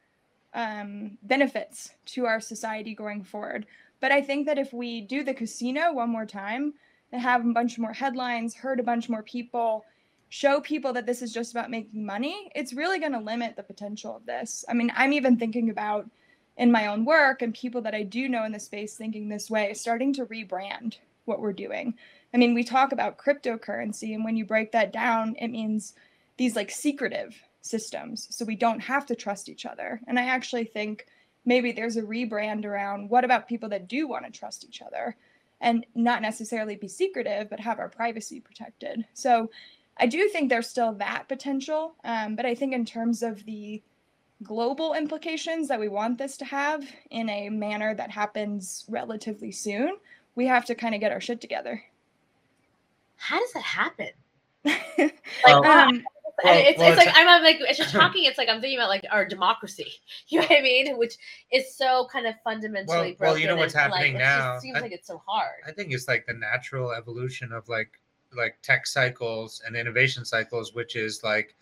um, 0.54 1.18
benefits 1.22 1.90
to 2.06 2.26
our 2.26 2.40
society 2.40 2.94
going 2.94 3.22
forward. 3.22 3.66
But 4.00 4.12
I 4.12 4.22
think 4.22 4.46
that 4.46 4.58
if 4.58 4.72
we 4.72 5.02
do 5.02 5.22
the 5.22 5.34
casino 5.34 5.92
one 5.92 6.10
more 6.10 6.26
time 6.26 6.74
and 7.12 7.20
have 7.20 7.44
a 7.44 7.52
bunch 7.52 7.78
more 7.78 7.92
headlines, 7.92 8.54
hurt 8.54 8.80
a 8.80 8.84
bunch 8.84 9.08
more 9.08 9.22
people, 9.22 9.84
show 10.28 10.60
people 10.60 10.92
that 10.94 11.06
this 11.06 11.22
is 11.22 11.32
just 11.32 11.52
about 11.52 11.70
making 11.70 12.04
money, 12.04 12.50
it's 12.54 12.72
really 12.72 12.98
going 12.98 13.12
to 13.12 13.20
limit 13.20 13.56
the 13.56 13.62
potential 13.62 14.16
of 14.16 14.26
this. 14.26 14.64
I 14.68 14.74
mean, 14.74 14.92
I'm 14.96 15.12
even 15.12 15.36
thinking 15.36 15.70
about 15.70 16.08
in 16.56 16.72
my 16.72 16.86
own 16.86 17.04
work 17.04 17.42
and 17.42 17.54
people 17.54 17.80
that 17.82 17.94
I 17.94 18.02
do 18.02 18.28
know 18.28 18.44
in 18.44 18.52
the 18.52 18.60
space 18.60 18.96
thinking 18.96 19.28
this 19.28 19.50
way, 19.50 19.74
starting 19.74 20.12
to 20.14 20.26
rebrand 20.26 20.98
what 21.24 21.40
we're 21.40 21.52
doing. 21.52 21.94
I 22.32 22.36
mean, 22.36 22.54
we 22.54 22.64
talk 22.64 22.92
about 22.92 23.18
cryptocurrency, 23.18 24.14
and 24.14 24.24
when 24.24 24.36
you 24.36 24.44
break 24.44 24.72
that 24.72 24.92
down, 24.92 25.34
it 25.38 25.48
means 25.48 25.94
these 26.36 26.56
like 26.56 26.70
secretive 26.70 27.36
systems. 27.60 28.28
So 28.30 28.44
we 28.44 28.56
don't 28.56 28.80
have 28.80 29.06
to 29.06 29.14
trust 29.14 29.48
each 29.48 29.66
other. 29.66 30.00
And 30.06 30.18
I 30.18 30.24
actually 30.24 30.64
think 30.64 31.06
maybe 31.44 31.72
there's 31.72 31.96
a 31.96 32.02
rebrand 32.02 32.64
around 32.64 33.10
what 33.10 33.24
about 33.24 33.48
people 33.48 33.68
that 33.70 33.88
do 33.88 34.08
want 34.08 34.24
to 34.24 34.30
trust 34.30 34.64
each 34.64 34.82
other 34.82 35.16
and 35.60 35.84
not 35.94 36.22
necessarily 36.22 36.76
be 36.76 36.88
secretive, 36.88 37.50
but 37.50 37.60
have 37.60 37.78
our 37.78 37.88
privacy 37.88 38.40
protected. 38.40 39.04
So 39.12 39.50
I 39.98 40.06
do 40.06 40.28
think 40.28 40.48
there's 40.48 40.68
still 40.68 40.94
that 40.94 41.28
potential. 41.28 41.94
Um, 42.04 42.36
but 42.36 42.46
I 42.46 42.54
think 42.54 42.72
in 42.72 42.86
terms 42.86 43.22
of 43.22 43.44
the 43.44 43.82
global 44.42 44.94
implications 44.94 45.68
that 45.68 45.80
we 45.80 45.88
want 45.88 46.16
this 46.16 46.38
to 46.38 46.46
have 46.46 46.82
in 47.10 47.28
a 47.28 47.50
manner 47.50 47.94
that 47.94 48.10
happens 48.10 48.86
relatively 48.88 49.52
soon, 49.52 49.98
we 50.34 50.46
have 50.46 50.64
to 50.66 50.74
kind 50.74 50.94
of 50.94 51.00
get 51.00 51.12
our 51.12 51.20
shit 51.20 51.42
together. 51.42 51.82
How 53.20 53.38
does 53.38 53.52
that 53.52 53.62
happen 53.62 54.08
like, 54.64 55.14
Well- 55.46 55.64
um, 55.64 56.02
Well, 56.42 56.56
it's, 56.56 56.78
well, 56.78 56.88
it's 56.88 56.96
like 56.96 57.14
I'm 57.14 57.28
I'm 57.28 57.42
like 57.42 57.60
as 57.68 57.78
you're 57.78 57.86
talking, 58.00 58.24
it's 58.24 58.38
like 58.38 58.48
I'm 58.48 58.62
thinking 58.62 58.78
about 58.78 58.88
like 58.88 59.04
our 59.10 59.26
democracy. 59.26 59.92
You 60.28 60.40
know 60.40 60.46
what 60.46 60.58
I 60.58 60.62
mean? 60.62 60.96
Which 60.96 61.16
is 61.52 61.74
so 61.74 62.08
kind 62.10 62.26
of 62.26 62.34
fundamentally 62.42 63.16
Well- 63.20 63.32
well, 63.32 63.38
you 63.38 63.44
know 63.46 63.50
broken 63.56 63.60
what's 63.60 63.74
happening 63.74 64.14
like, 64.14 64.22
it 64.22 64.26
just 64.26 64.62
seems 64.62 64.76
I- 64.78 64.80
like 64.80 64.92
it's 64.92 65.06
so 65.06 65.22
hard. 65.26 65.60
I 65.66 65.72
think 65.72 65.92
it's 65.92 66.08
like 66.08 66.24
the 66.26 66.32
natural 66.34 66.92
evolution 66.92 67.52
of 67.52 67.68
like 67.68 67.90
like 68.34 68.56
tech 68.62 68.86
cycles 68.86 69.60
and 69.66 69.76
innovation 69.76 70.24
cycles, 70.24 70.72
which 70.74 70.96
is 70.96 71.22
like 71.22 71.54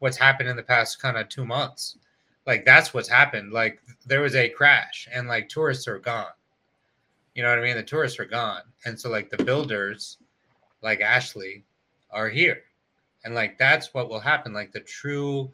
what's 0.00 0.16
happened 0.18 0.48
in 0.50 0.56
the 0.56 0.62
past 0.62 1.00
kind 1.00 1.16
of 1.16 1.28
two 1.30 1.46
months. 1.46 1.96
Like 2.46 2.64
that's 2.66 2.92
what's 2.92 3.08
happened. 3.08 3.52
Like 3.52 3.80
there 4.06 4.20
was 4.20 4.34
a 4.34 4.48
crash 4.50 5.08
and 5.12 5.28
like 5.28 5.48
tourists 5.48 5.88
are 5.88 5.98
gone. 5.98 6.26
You 7.34 7.42
know 7.42 7.48
what 7.50 7.58
I 7.58 7.62
mean? 7.62 7.76
The 7.76 7.82
tourists 7.82 8.18
are 8.18 8.24
gone. 8.26 8.62
And 8.84 8.98
so 9.00 9.08
like 9.08 9.30
the 9.30 9.42
builders, 9.42 10.18
like 10.82 11.00
Ashley, 11.00 11.64
are 12.10 12.28
here. 12.28 12.62
And 13.24 13.34
like 13.34 13.58
that's 13.58 13.92
what 13.92 14.08
will 14.08 14.20
happen. 14.20 14.52
Like 14.52 14.72
the 14.72 14.80
true 14.80 15.50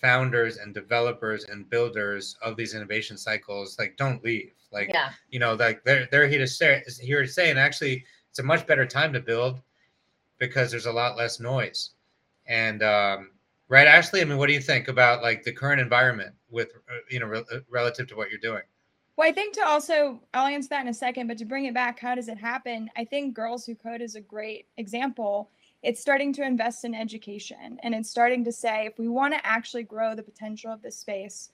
founders 0.00 0.56
and 0.56 0.72
developers 0.74 1.44
and 1.44 1.68
builders 1.68 2.36
of 2.42 2.56
these 2.56 2.74
innovation 2.74 3.16
cycles, 3.16 3.78
like 3.78 3.96
don't 3.96 4.22
leave. 4.24 4.52
Like 4.72 4.88
yeah. 4.88 5.10
you 5.28 5.38
know 5.38 5.54
like 5.54 5.84
they're 5.84 6.08
they're 6.10 6.28
here 6.28 6.38
to 6.38 6.46
stay 6.46 6.82
here 7.00 7.22
to 7.22 7.28
stay 7.28 7.50
and 7.50 7.58
actually 7.58 8.04
it's 8.30 8.38
a 8.38 8.42
much 8.42 8.66
better 8.66 8.86
time 8.86 9.12
to 9.12 9.20
build 9.20 9.60
because 10.38 10.70
there's 10.70 10.86
a 10.86 10.92
lot 10.92 11.16
less 11.16 11.38
noise 11.38 11.90
and 12.46 12.82
um 12.82 13.30
right 13.68 13.86
ashley 13.86 14.22
i 14.22 14.24
mean 14.24 14.38
what 14.38 14.46
do 14.46 14.54
you 14.54 14.60
think 14.60 14.88
about 14.88 15.22
like 15.22 15.42
the 15.42 15.52
current 15.52 15.80
environment 15.80 16.34
with 16.50 16.70
uh, 16.90 16.94
you 17.10 17.20
know 17.20 17.26
re- 17.26 17.44
relative 17.70 18.06
to 18.08 18.16
what 18.16 18.30
you're 18.30 18.40
doing 18.40 18.62
Well, 19.16 19.28
I 19.28 19.32
think 19.32 19.54
to 19.54 19.66
also, 19.66 20.20
I'll 20.32 20.46
answer 20.46 20.70
that 20.70 20.82
in 20.82 20.88
a 20.88 20.94
second, 20.94 21.26
but 21.26 21.36
to 21.38 21.44
bring 21.44 21.66
it 21.66 21.74
back, 21.74 22.00
how 22.00 22.14
does 22.14 22.28
it 22.28 22.38
happen? 22.38 22.90
I 22.96 23.04
think 23.04 23.34
Girls 23.34 23.66
Who 23.66 23.74
Code 23.74 24.00
is 24.00 24.16
a 24.16 24.20
great 24.20 24.66
example. 24.78 25.50
It's 25.82 26.00
starting 26.00 26.32
to 26.34 26.46
invest 26.46 26.84
in 26.84 26.94
education 26.94 27.78
and 27.82 27.94
it's 27.94 28.08
starting 28.08 28.42
to 28.44 28.52
say 28.52 28.86
if 28.86 28.98
we 28.98 29.08
want 29.08 29.34
to 29.34 29.46
actually 29.46 29.82
grow 29.82 30.14
the 30.14 30.22
potential 30.22 30.72
of 30.72 30.80
this 30.80 30.96
space, 30.96 31.50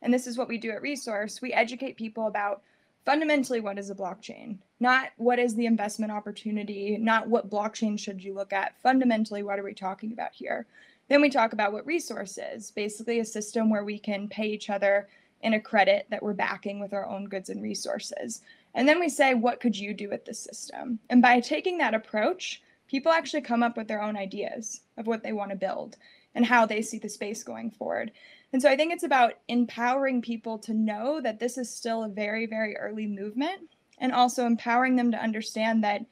and 0.00 0.12
this 0.12 0.26
is 0.26 0.38
what 0.38 0.48
we 0.48 0.56
do 0.56 0.70
at 0.70 0.82
Resource, 0.82 1.42
we 1.42 1.52
educate 1.52 1.96
people 1.96 2.28
about 2.28 2.62
fundamentally 3.04 3.60
what 3.60 3.78
is 3.78 3.90
a 3.90 3.94
blockchain, 3.94 4.56
not 4.80 5.10
what 5.16 5.38
is 5.38 5.54
the 5.54 5.66
investment 5.66 6.12
opportunity, 6.12 6.96
not 6.96 7.28
what 7.28 7.50
blockchain 7.50 7.98
should 7.98 8.22
you 8.22 8.32
look 8.32 8.52
at. 8.52 8.80
Fundamentally, 8.82 9.42
what 9.42 9.58
are 9.58 9.64
we 9.64 9.74
talking 9.74 10.12
about 10.12 10.32
here? 10.32 10.66
Then 11.08 11.20
we 11.20 11.28
talk 11.28 11.52
about 11.52 11.72
what 11.72 11.84
resource 11.84 12.38
is 12.38 12.70
basically 12.70 13.20
a 13.20 13.24
system 13.24 13.68
where 13.68 13.84
we 13.84 13.98
can 13.98 14.28
pay 14.28 14.46
each 14.46 14.70
other 14.70 15.08
in 15.42 15.54
a 15.54 15.60
credit 15.60 16.06
that 16.10 16.22
we're 16.22 16.32
backing 16.32 16.80
with 16.80 16.92
our 16.92 17.06
own 17.06 17.26
goods 17.26 17.50
and 17.50 17.62
resources. 17.62 18.42
And 18.74 18.88
then 18.88 19.00
we 19.00 19.08
say, 19.08 19.34
what 19.34 19.60
could 19.60 19.76
you 19.76 19.92
do 19.92 20.08
with 20.08 20.24
this 20.24 20.38
system? 20.38 20.98
And 21.10 21.20
by 21.20 21.40
taking 21.40 21.78
that 21.78 21.94
approach, 21.94 22.62
people 22.88 23.12
actually 23.12 23.42
come 23.42 23.62
up 23.62 23.76
with 23.76 23.88
their 23.88 24.02
own 24.02 24.16
ideas 24.16 24.82
of 24.96 25.06
what 25.06 25.22
they 25.22 25.32
want 25.32 25.50
to 25.50 25.56
build 25.56 25.96
and 26.34 26.46
how 26.46 26.64
they 26.64 26.80
see 26.80 26.98
the 26.98 27.08
space 27.08 27.42
going 27.42 27.70
forward. 27.70 28.12
And 28.52 28.60
so 28.60 28.68
I 28.68 28.76
think 28.76 28.92
it's 28.92 29.02
about 29.02 29.34
empowering 29.48 30.22
people 30.22 30.58
to 30.60 30.74
know 30.74 31.20
that 31.20 31.40
this 31.40 31.58
is 31.58 31.74
still 31.74 32.04
a 32.04 32.08
very, 32.08 32.46
very 32.46 32.76
early 32.76 33.06
movement 33.06 33.62
and 33.98 34.12
also 34.12 34.46
empowering 34.46 34.96
them 34.96 35.10
to 35.12 35.22
understand 35.22 35.84
that 35.84 36.04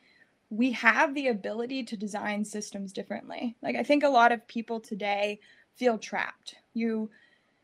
we 0.51 0.73
have 0.73 1.15
the 1.15 1.29
ability 1.29 1.85
to 1.85 1.97
design 1.97 2.45
systems 2.45 2.93
differently. 2.93 3.57
Like, 3.63 3.77
I 3.77 3.83
think 3.83 4.03
a 4.03 4.09
lot 4.09 4.33
of 4.33 4.47
people 4.49 4.81
today 4.81 5.41
feel 5.77 5.97
trapped. 5.97 6.57
You 6.75 7.11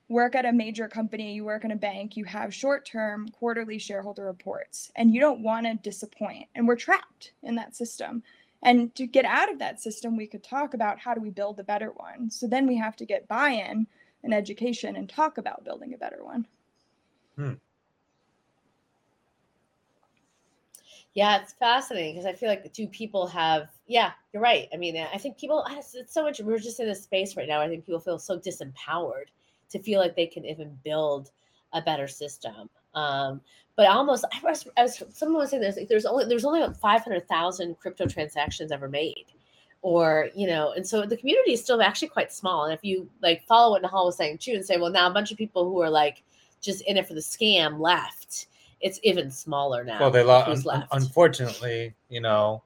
work 0.08 0.34
at 0.34 0.44
a 0.44 0.52
major 0.52 0.88
company, 0.88 1.34
you 1.34 1.44
work 1.44 1.64
in 1.64 1.72
a 1.72 1.76
bank, 1.76 2.16
you 2.16 2.24
have 2.24 2.54
short 2.54 2.84
term 2.84 3.28
quarterly 3.30 3.78
shareholder 3.78 4.24
reports, 4.24 4.92
and 4.96 5.12
you 5.12 5.20
don't 5.20 5.42
want 5.42 5.66
to 5.66 5.74
disappoint. 5.74 6.46
And 6.54 6.66
we're 6.66 6.76
trapped 6.76 7.32
in 7.42 7.56
that 7.56 7.74
system. 7.74 8.22
And 8.62 8.94
to 8.94 9.06
get 9.06 9.24
out 9.24 9.52
of 9.52 9.58
that 9.58 9.80
system, 9.80 10.16
we 10.16 10.26
could 10.26 10.42
talk 10.42 10.74
about 10.74 10.98
how 10.98 11.14
do 11.14 11.20
we 11.20 11.30
build 11.30 11.60
a 11.60 11.64
better 11.64 11.90
one. 11.90 12.30
So 12.30 12.46
then 12.46 12.66
we 12.66 12.76
have 12.76 12.96
to 12.96 13.06
get 13.06 13.28
buy 13.28 13.50
in 13.50 13.86
and 14.22 14.32
education 14.32 14.96
and 14.96 15.08
talk 15.08 15.38
about 15.38 15.64
building 15.64 15.94
a 15.94 15.98
better 15.98 16.24
one. 16.24 16.46
Hmm. 17.36 17.52
Yeah, 21.14 21.40
it's 21.40 21.54
fascinating 21.54 22.14
because 22.14 22.26
I 22.26 22.34
feel 22.34 22.48
like 22.48 22.62
the 22.62 22.68
two 22.68 22.88
people 22.88 23.26
have, 23.28 23.68
yeah, 23.86 24.12
you're 24.32 24.42
right. 24.42 24.68
I 24.72 24.76
mean, 24.76 24.96
I 24.98 25.16
think 25.16 25.38
people, 25.38 25.64
it's 25.70 26.12
so 26.12 26.22
much, 26.22 26.40
we're 26.40 26.58
just 26.58 26.78
in 26.78 26.88
a 26.88 26.94
space 26.94 27.36
right 27.36 27.48
now. 27.48 27.60
I 27.60 27.68
think 27.68 27.86
people 27.86 28.00
feel 28.00 28.18
so 28.18 28.38
disempowered 28.38 29.26
to 29.70 29.78
feel 29.78 30.00
like 30.00 30.16
they 30.16 30.26
can 30.26 30.44
even 30.44 30.78
build 30.84 31.30
a 31.72 31.82
better 31.82 32.08
system. 32.08 32.68
Um, 32.94 33.40
but 33.76 33.88
almost, 33.88 34.24
I 34.32 34.40
was, 34.42 34.66
I 34.76 34.82
was 34.82 35.02
someone 35.10 35.42
was 35.42 35.50
saying 35.50 35.62
there's, 35.62 35.78
there's 35.88 36.06
only, 36.06 36.24
there's 36.24 36.44
only 36.44 36.62
about 36.62 36.76
500,000 36.78 37.78
crypto 37.78 38.06
transactions 38.06 38.72
ever 38.72 38.88
made 38.88 39.26
or 39.82 40.30
you 40.34 40.48
know 40.48 40.72
and 40.72 40.84
so 40.84 41.06
the 41.06 41.16
community 41.16 41.52
is 41.52 41.62
still 41.62 41.80
actually 41.80 42.08
quite 42.08 42.32
small 42.32 42.64
and 42.64 42.74
if 42.74 42.82
you 42.82 43.08
like 43.22 43.46
follow 43.46 43.70
what 43.70 43.82
Nihal 43.82 44.06
was 44.06 44.16
saying 44.16 44.38
too 44.38 44.52
and 44.52 44.64
say 44.64 44.78
well 44.78 44.90
now 44.90 45.06
a 45.06 45.12
bunch 45.12 45.30
of 45.30 45.38
people 45.38 45.64
who 45.64 45.80
are 45.80 45.88
like 45.88 46.24
just 46.60 46.82
in 46.82 46.96
it 46.96 47.06
for 47.06 47.14
the 47.14 47.20
scam 47.20 47.78
left 47.78 48.48
it's 48.80 48.98
even 49.04 49.30
smaller 49.30 49.84
now 49.84 50.00
well 50.00 50.10
they 50.10 50.24
lost 50.24 50.66
un- 50.66 50.88
unfortunately 50.90 51.94
you 52.08 52.20
know 52.20 52.62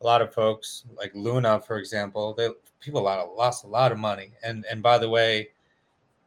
a 0.00 0.04
lot 0.04 0.20
of 0.20 0.34
folks 0.34 0.84
like 0.96 1.12
luna 1.14 1.60
for 1.60 1.78
example 1.78 2.34
they 2.34 2.48
people 2.80 3.02
lost 3.02 3.64
a 3.64 3.68
lot 3.68 3.92
of 3.92 3.98
money 3.98 4.32
and 4.42 4.64
and 4.68 4.82
by 4.82 4.98
the 4.98 5.08
way 5.08 5.48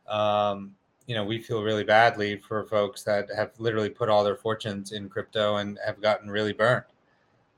um 0.07 0.73
you 1.07 1.15
know 1.15 1.23
we 1.23 1.39
feel 1.39 1.63
really 1.63 1.83
badly 1.83 2.37
for 2.37 2.65
folks 2.65 3.03
that 3.03 3.27
have 3.35 3.51
literally 3.57 3.89
put 3.89 4.09
all 4.09 4.23
their 4.23 4.35
fortunes 4.35 4.91
in 4.91 5.09
crypto 5.09 5.57
and 5.57 5.79
have 5.85 6.01
gotten 6.01 6.29
really 6.29 6.53
burned 6.53 6.83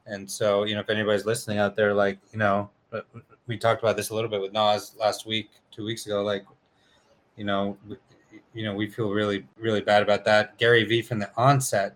and 0.06 0.30
so, 0.30 0.66
you 0.66 0.76
know, 0.76 0.82
if 0.82 0.90
anybody's 0.90 1.26
listening 1.26 1.58
out 1.58 1.76
there, 1.76 1.94
like, 1.94 2.20
you 2.32 2.40
know, 2.40 2.70
we 3.48 3.58
talked 3.58 3.82
about 3.82 3.98
this 3.98 4.10
a 4.10 4.16
little 4.16 4.30
bit 4.30 4.42
with 4.42 4.54
Nas 4.54 4.96
last 5.00 5.26
week, 5.26 5.50
two 5.72 5.84
weeks 5.84 6.06
ago, 6.06 6.24
like, 6.24 6.46
you 7.36 7.44
know, 7.44 7.78
you 8.54 8.64
know, 8.64 8.74
we 8.74 8.88
feel 8.88 9.12
really, 9.12 9.46
really 9.58 9.82
bad 9.82 10.04
about 10.04 10.24
that. 10.26 10.58
Gary 10.58 10.84
Vee 10.84 11.02
from 11.02 11.20
the 11.20 11.30
onset, 11.36 11.96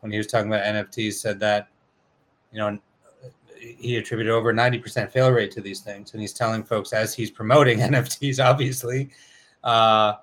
when 0.00 0.12
he 0.12 0.18
was 0.18 0.26
talking 0.26 0.52
about 0.52 0.64
NFTs, 0.64 1.14
said 1.14 1.38
that, 1.40 1.68
you 2.52 2.58
know, 2.58 2.78
he 3.56 3.96
attributed 3.96 4.32
over 4.32 4.52
90% 4.52 5.10
fail 5.10 5.30
rate 5.30 5.50
to 5.52 5.60
these 5.60 5.80
things. 5.80 6.12
And 6.12 6.20
he's 6.20 6.32
telling 6.32 6.62
folks 6.64 6.92
as 6.92 7.14
he's 7.14 7.30
promoting 7.30 7.78
NFTs, 7.78 8.44
obviously, 8.44 9.10
uh, 9.64 10.14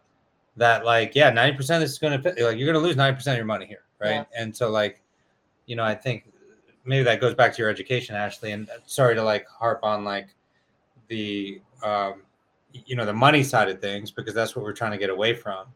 that 0.58 0.86
like, 0.86 1.16
yeah, 1.16 1.32
90% 1.32 1.58
this 1.80 1.92
is 1.92 2.00
going 2.00 2.22
to, 2.22 2.30
like, 2.30 2.58
you're 2.58 2.72
going 2.72 2.74
to 2.74 2.80
lose 2.80 2.96
90% 2.96 3.28
of 3.28 3.38
your 3.38 3.46
money 3.46 3.66
here. 3.66 3.84
Right. 4.00 4.12
Yeah. 4.12 4.24
And 4.38 4.56
so, 4.56 4.70
like, 4.70 5.02
you 5.66 5.76
know, 5.76 5.84
I 5.84 5.96
think 5.96 6.32
maybe 6.86 7.04
that 7.04 7.20
goes 7.20 7.34
back 7.34 7.54
to 7.54 7.62
your 7.62 7.70
education, 7.70 8.16
Ashley. 8.16 8.52
And 8.52 8.70
sorry 8.86 9.16
to 9.16 9.24
like 9.24 9.48
harp 9.48 9.80
on 9.84 10.04
like 10.04 10.30
the 11.08 11.62
um, 11.84 12.22
you 12.72 12.96
know 12.96 13.06
the 13.06 13.14
money 13.14 13.44
side 13.44 13.70
of 13.70 13.82
things 13.82 14.12
because 14.12 14.34
that's 14.34 14.56
what 14.56 14.64
we're 14.64 14.74
trying 14.74 14.92
to 14.92 14.98
get 14.98 15.10
away 15.10 15.34
from. 15.34 15.68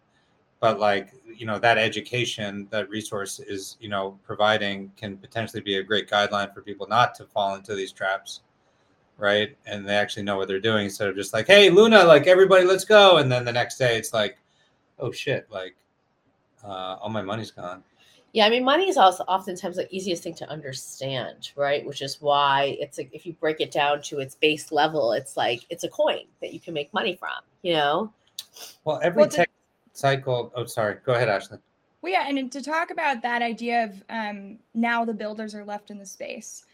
But 0.59 0.79
like 0.79 1.13
you 1.35 1.45
know 1.45 1.59
that 1.59 1.77
education, 1.77 2.67
that 2.71 2.89
resource 2.89 3.39
is 3.39 3.77
you 3.79 3.89
know 3.89 4.19
providing 4.23 4.91
can 4.97 5.17
potentially 5.17 5.61
be 5.61 5.77
a 5.77 5.83
great 5.83 6.09
guideline 6.09 6.53
for 6.53 6.61
people 6.61 6.87
not 6.87 7.15
to 7.15 7.25
fall 7.25 7.55
into 7.55 7.75
these 7.75 7.91
traps, 7.91 8.41
right? 9.19 9.55
And 9.65 9.87
they 9.87 9.95
actually 9.95 10.23
know 10.23 10.37
what 10.37 10.47
they're 10.47 10.59
doing 10.59 10.85
instead 10.85 11.09
of 11.09 11.15
just 11.15 11.33
like, 11.33 11.47
hey 11.47 11.69
Luna, 11.69 12.03
like 12.03 12.27
everybody, 12.27 12.65
let's 12.65 12.85
go, 12.85 13.17
and 13.17 13.31
then 13.31 13.45
the 13.45 13.51
next 13.51 13.77
day 13.77 13.97
it's 13.97 14.13
like, 14.13 14.37
oh 14.99 15.11
shit, 15.11 15.47
like 15.51 15.75
uh, 16.63 16.97
all 17.01 17.09
my 17.09 17.21
money's 17.21 17.51
gone. 17.51 17.83
Yeah, 18.31 18.45
I 18.45 18.49
mean, 18.49 18.63
money 18.63 18.87
is 18.87 18.97
also 18.97 19.23
oftentimes 19.23 19.77
the 19.77 19.93
easiest 19.93 20.21
thing 20.21 20.35
to 20.35 20.49
understand, 20.49 21.49
right? 21.55 21.83
Which 21.85 22.03
is 22.03 22.21
why 22.21 22.77
it's 22.79 22.97
like 22.99 23.09
if 23.11 23.25
you 23.25 23.33
break 23.33 23.59
it 23.59 23.71
down 23.71 24.03
to 24.03 24.19
its 24.19 24.35
base 24.35 24.71
level, 24.71 25.13
it's 25.13 25.35
like 25.35 25.65
it's 25.69 25.83
a 25.83 25.89
coin 25.89 26.25
that 26.41 26.53
you 26.53 26.59
can 26.59 26.75
make 26.75 26.93
money 26.93 27.15
from, 27.15 27.41
you 27.63 27.73
know? 27.73 28.13
Well, 28.83 28.99
every 29.01 29.21
well, 29.21 29.29
tech 29.29 29.49
cycle. 29.93 30.51
Oh, 30.55 30.65
sorry. 30.65 30.97
Go 31.03 31.13
ahead, 31.13 31.27
Ashley. 31.27 31.57
Well, 32.01 32.11
yeah, 32.11 32.25
and 32.27 32.51
to 32.51 32.61
talk 32.61 32.91
about 32.91 33.23
that 33.23 33.41
idea 33.41 33.85
of 33.85 34.03
um, 34.09 34.59
now 34.75 35.03
the 35.05 35.13
builders 35.13 35.55
are 35.55 35.65
left 35.65 35.89
in 35.89 35.97
the 35.97 36.05
space, 36.05 36.65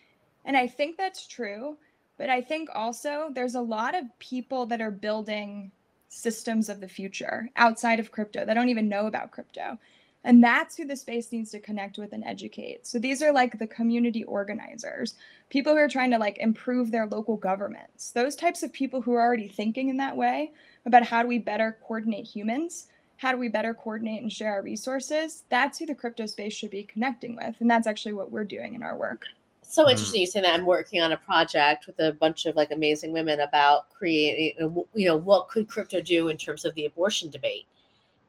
and 0.43 0.57
I 0.57 0.67
think 0.67 0.97
that's 0.97 1.25
true, 1.25 1.77
but 2.17 2.29
I 2.29 2.41
think 2.41 2.69
also 2.73 3.29
there's 3.33 3.55
a 3.55 3.61
lot 3.61 3.95
of 3.95 4.05
people 4.19 4.65
that 4.67 4.81
are 4.81 4.91
building 4.91 5.71
systems 6.07 6.69
of 6.69 6.79
the 6.79 6.87
future 6.87 7.49
outside 7.55 7.99
of 7.99 8.11
crypto 8.11 8.45
that 8.45 8.53
don't 8.53 8.69
even 8.69 8.89
know 8.89 9.07
about 9.07 9.31
crypto. 9.31 9.77
And 10.23 10.43
that's 10.43 10.75
who 10.75 10.85
the 10.85 10.95
space 10.95 11.31
needs 11.31 11.51
to 11.51 11.59
connect 11.59 11.99
with 11.99 12.11
and 12.11 12.23
educate. 12.23 12.87
So 12.87 12.97
these 12.97 13.21
are 13.21 13.31
like 13.31 13.59
the 13.59 13.67
community 13.67 14.23
organizers, 14.23 15.13
people 15.49 15.73
who 15.73 15.79
are 15.79 15.87
trying 15.87 16.09
to 16.11 16.17
like 16.17 16.39
improve 16.39 16.89
their 16.89 17.05
local 17.05 17.37
governments, 17.37 18.09
those 18.09 18.35
types 18.35 18.63
of 18.63 18.73
people 18.73 19.01
who 19.01 19.13
are 19.13 19.21
already 19.21 19.47
thinking 19.47 19.89
in 19.89 19.97
that 19.97 20.17
way 20.17 20.51
about 20.85 21.05
how 21.05 21.21
do 21.21 21.27
we 21.27 21.37
better 21.37 21.77
coordinate 21.85 22.25
humans? 22.25 22.87
How 23.17 23.31
do 23.31 23.37
we 23.37 23.49
better 23.49 23.73
coordinate 23.73 24.23
and 24.23 24.33
share 24.33 24.53
our 24.53 24.63
resources? 24.63 25.43
That's 25.49 25.77
who 25.77 25.85
the 25.85 25.95
crypto 25.95 26.25
space 26.25 26.53
should 26.53 26.71
be 26.71 26.83
connecting 26.83 27.35
with. 27.35 27.55
And 27.59 27.69
that's 27.69 27.87
actually 27.87 28.13
what 28.13 28.31
we're 28.31 28.43
doing 28.45 28.73
in 28.73 28.83
our 28.83 28.97
work. 28.97 29.25
So 29.67 29.83
hmm. 29.83 29.89
interesting 29.89 30.21
you 30.21 30.27
say 30.27 30.41
that 30.41 30.53
I'm 30.53 30.65
working 30.65 31.01
on 31.01 31.11
a 31.11 31.17
project 31.17 31.87
with 31.87 31.99
a 31.99 32.13
bunch 32.13 32.45
of 32.45 32.55
like 32.55 32.71
amazing 32.71 33.11
women 33.11 33.41
about 33.41 33.89
creating, 33.89 34.85
you 34.93 35.07
know, 35.07 35.15
what 35.15 35.47
could 35.47 35.67
crypto 35.67 36.01
do 36.01 36.29
in 36.29 36.37
terms 36.37 36.65
of 36.65 36.73
the 36.75 36.85
abortion 36.85 37.29
debate? 37.29 37.65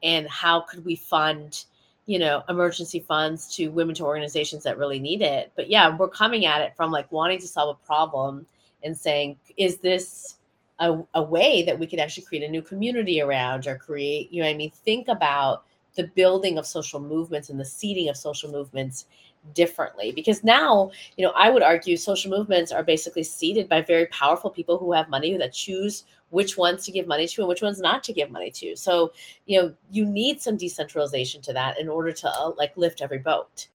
And 0.03 0.27
how 0.27 0.61
could 0.61 0.85
we 0.85 0.95
fund 0.95 1.65
you 2.05 2.19
know 2.19 2.41
emergency 2.47 3.01
funds 3.01 3.53
to 3.55 3.67
women 3.67 3.93
to 3.95 4.05
organizations 4.05 4.63
that 4.63 4.77
really 4.77 4.99
need 4.99 5.21
it? 5.21 5.51
But 5.55 5.69
yeah 5.69 5.95
we're 5.95 6.07
coming 6.07 6.45
at 6.45 6.61
it 6.61 6.73
from 6.75 6.91
like 6.91 7.11
wanting 7.11 7.39
to 7.39 7.47
solve 7.47 7.77
a 7.81 7.85
problem 7.85 8.45
and 8.83 8.95
saying 8.95 9.37
is 9.57 9.77
this 9.77 10.35
a, 10.79 10.99
a 11.15 11.21
way 11.21 11.63
that 11.63 11.77
we 11.77 11.87
could 11.87 11.99
actually 11.99 12.23
create 12.23 12.43
a 12.43 12.49
new 12.49 12.61
community 12.61 13.19
around 13.19 13.65
or 13.65 13.77
create 13.77 14.31
you 14.31 14.43
know 14.43 14.49
i 14.49 14.53
mean? 14.53 14.71
Think 14.71 15.07
about 15.07 15.63
the 15.97 16.07
building 16.15 16.57
of 16.57 16.65
social 16.65 17.01
movements 17.01 17.49
and 17.49 17.59
the 17.59 17.65
seeding 17.65 18.07
of 18.07 18.15
social 18.15 18.49
movements 18.49 19.05
differently 19.53 20.11
because 20.11 20.43
now 20.43 20.91
you 21.15 21.25
know 21.25 21.31
i 21.35 21.49
would 21.49 21.63
argue 21.63 21.95
social 21.95 22.29
movements 22.29 22.71
are 22.71 22.83
basically 22.83 23.23
seeded 23.23 23.69
by 23.69 23.81
very 23.81 24.05
powerful 24.07 24.49
people 24.49 24.77
who 24.77 24.91
have 24.91 25.07
money 25.09 25.37
that 25.37 25.53
choose 25.53 26.03
which 26.29 26.57
ones 26.57 26.85
to 26.85 26.91
give 26.91 27.07
money 27.07 27.27
to 27.27 27.41
and 27.41 27.47
which 27.47 27.61
ones 27.61 27.79
not 27.79 28.03
to 28.03 28.13
give 28.13 28.29
money 28.29 28.51
to. 28.51 28.75
So, 28.75 29.13
you 29.45 29.61
know, 29.61 29.73
you 29.91 30.05
need 30.05 30.41
some 30.41 30.57
decentralization 30.57 31.41
to 31.43 31.53
that 31.53 31.79
in 31.79 31.87
order 31.87 32.11
to 32.11 32.29
uh, 32.29 32.51
like 32.57 32.75
lift 32.75 33.01
every 33.01 33.19
boat. 33.19 33.67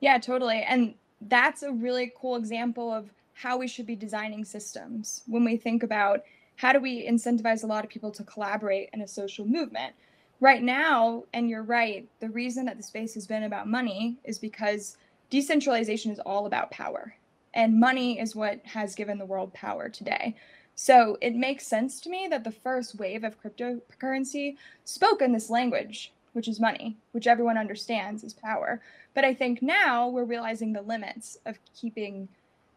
Yeah, 0.00 0.18
totally. 0.18 0.62
And 0.62 0.94
that's 1.22 1.62
a 1.62 1.72
really 1.72 2.12
cool 2.16 2.36
example 2.36 2.92
of 2.92 3.10
how 3.34 3.56
we 3.56 3.68
should 3.68 3.86
be 3.86 3.96
designing 3.96 4.44
systems 4.44 5.22
when 5.26 5.44
we 5.44 5.56
think 5.56 5.82
about 5.82 6.22
how 6.56 6.72
do 6.72 6.80
we 6.80 7.06
incentivize 7.08 7.62
a 7.62 7.66
lot 7.66 7.84
of 7.84 7.90
people 7.90 8.10
to 8.10 8.24
collaborate 8.24 8.90
in 8.92 9.02
a 9.02 9.08
social 9.08 9.44
movement. 9.44 9.94
Right 10.40 10.62
now, 10.62 11.24
and 11.32 11.50
you're 11.50 11.62
right, 11.62 12.08
the 12.20 12.30
reason 12.30 12.66
that 12.66 12.76
the 12.76 12.82
space 12.82 13.14
has 13.14 13.26
been 13.26 13.42
about 13.42 13.68
money 13.68 14.16
is 14.22 14.38
because 14.38 14.96
decentralization 15.30 16.12
is 16.12 16.20
all 16.20 16.46
about 16.46 16.70
power. 16.70 17.14
And 17.54 17.80
money 17.80 18.20
is 18.20 18.36
what 18.36 18.60
has 18.64 18.94
given 18.94 19.18
the 19.18 19.26
world 19.26 19.52
power 19.52 19.88
today. 19.88 20.36
So 20.76 21.18
it 21.20 21.34
makes 21.34 21.66
sense 21.66 22.00
to 22.02 22.10
me 22.10 22.28
that 22.30 22.44
the 22.44 22.52
first 22.52 22.94
wave 23.00 23.24
of 23.24 23.42
cryptocurrency 23.42 24.56
spoke 24.84 25.20
in 25.20 25.32
this 25.32 25.50
language, 25.50 26.12
which 26.34 26.46
is 26.46 26.60
money, 26.60 26.96
which 27.10 27.26
everyone 27.26 27.58
understands 27.58 28.22
is 28.22 28.32
power. 28.32 28.80
But 29.14 29.24
I 29.24 29.34
think 29.34 29.60
now 29.60 30.08
we're 30.08 30.24
realizing 30.24 30.72
the 30.72 30.82
limits 30.82 31.36
of 31.46 31.58
keeping 31.74 32.28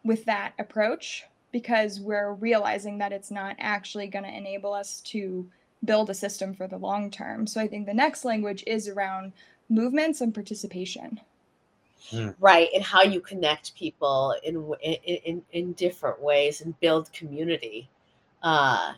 with 0.02 0.24
that 0.24 0.54
approach 0.58 1.26
because 1.52 2.00
we're 2.00 2.32
realizing 2.32 2.98
that 2.98 3.12
it's 3.12 3.30
not 3.30 3.54
actually 3.60 4.08
going 4.08 4.24
to 4.24 4.36
enable 4.36 4.72
us 4.72 5.00
to 5.02 5.48
build 5.84 6.10
a 6.10 6.14
system 6.14 6.54
for 6.54 6.66
the 6.66 6.78
long 6.78 7.10
term. 7.10 7.46
So 7.46 7.60
I 7.60 7.68
think 7.68 7.86
the 7.86 7.94
next 7.94 8.24
language 8.24 8.62
is 8.66 8.88
around 8.88 9.32
movements 9.68 10.20
and 10.20 10.34
participation. 10.34 11.20
Right, 12.40 12.68
and 12.74 12.82
how 12.82 13.02
you 13.02 13.20
connect 13.20 13.76
people 13.76 14.34
in 14.42 14.56
in 14.82 14.94
in, 15.24 15.42
in 15.52 15.72
different 15.74 16.20
ways 16.20 16.60
and 16.60 16.78
build 16.80 17.12
community. 17.12 17.88
Uh, 18.42 18.94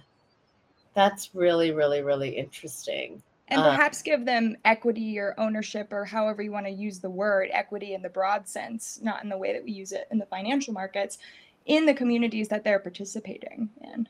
that's 0.95 1.35
really, 1.35 1.71
really, 1.73 2.03
really 2.03 2.31
interesting. 2.31 3.23
And 3.49 3.61
Uh, 3.61 3.71
perhaps 3.71 4.01
give 4.01 4.25
them 4.25 4.57
equity 4.65 5.19
or 5.19 5.39
ownership 5.39 5.93
or 5.93 6.07
however 6.07 6.43
you 6.43 6.51
want 6.51 6.67
to 6.67 6.73
use 6.73 7.01
the 7.01 7.11
word 7.11 7.51
equity 7.53 7.93
in 7.93 8.01
the 8.01 8.09
broad 8.09 8.49
sense, 8.49 8.99
not 9.03 9.23
in 9.23 9.29
the 9.29 9.37
way 9.37 9.53
that 9.53 9.65
we 9.65 9.73
use 9.73 9.93
it 9.93 10.09
in 10.11 10.19
the 10.19 10.27
financial 10.27 10.73
markets, 10.73 11.19
in 11.67 11.85
the 11.85 11.95
communities 11.95 12.49
that 12.49 12.65
they're 12.65 12.79
participating 12.79 13.69
in. 13.83 14.09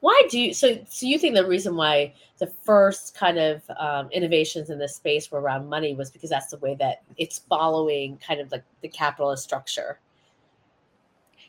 Why 0.00 0.22
do 0.30 0.38
you 0.38 0.54
so 0.54 0.78
so 0.88 1.06
you 1.06 1.18
think 1.18 1.34
the 1.34 1.46
reason 1.46 1.76
why 1.76 2.14
the 2.38 2.46
first 2.46 3.16
kind 3.16 3.38
of 3.38 3.62
um, 3.78 4.08
innovations 4.12 4.70
in 4.70 4.78
this 4.78 4.94
space 4.94 5.30
were 5.30 5.40
around 5.40 5.68
money 5.68 5.94
was 5.94 6.10
because 6.10 6.30
that's 6.30 6.50
the 6.50 6.58
way 6.58 6.76
that 6.76 7.02
it's 7.16 7.40
following 7.40 8.16
kind 8.18 8.40
of 8.40 8.52
like 8.52 8.64
the 8.80 8.88
capitalist 8.88 9.42
structure. 9.42 9.98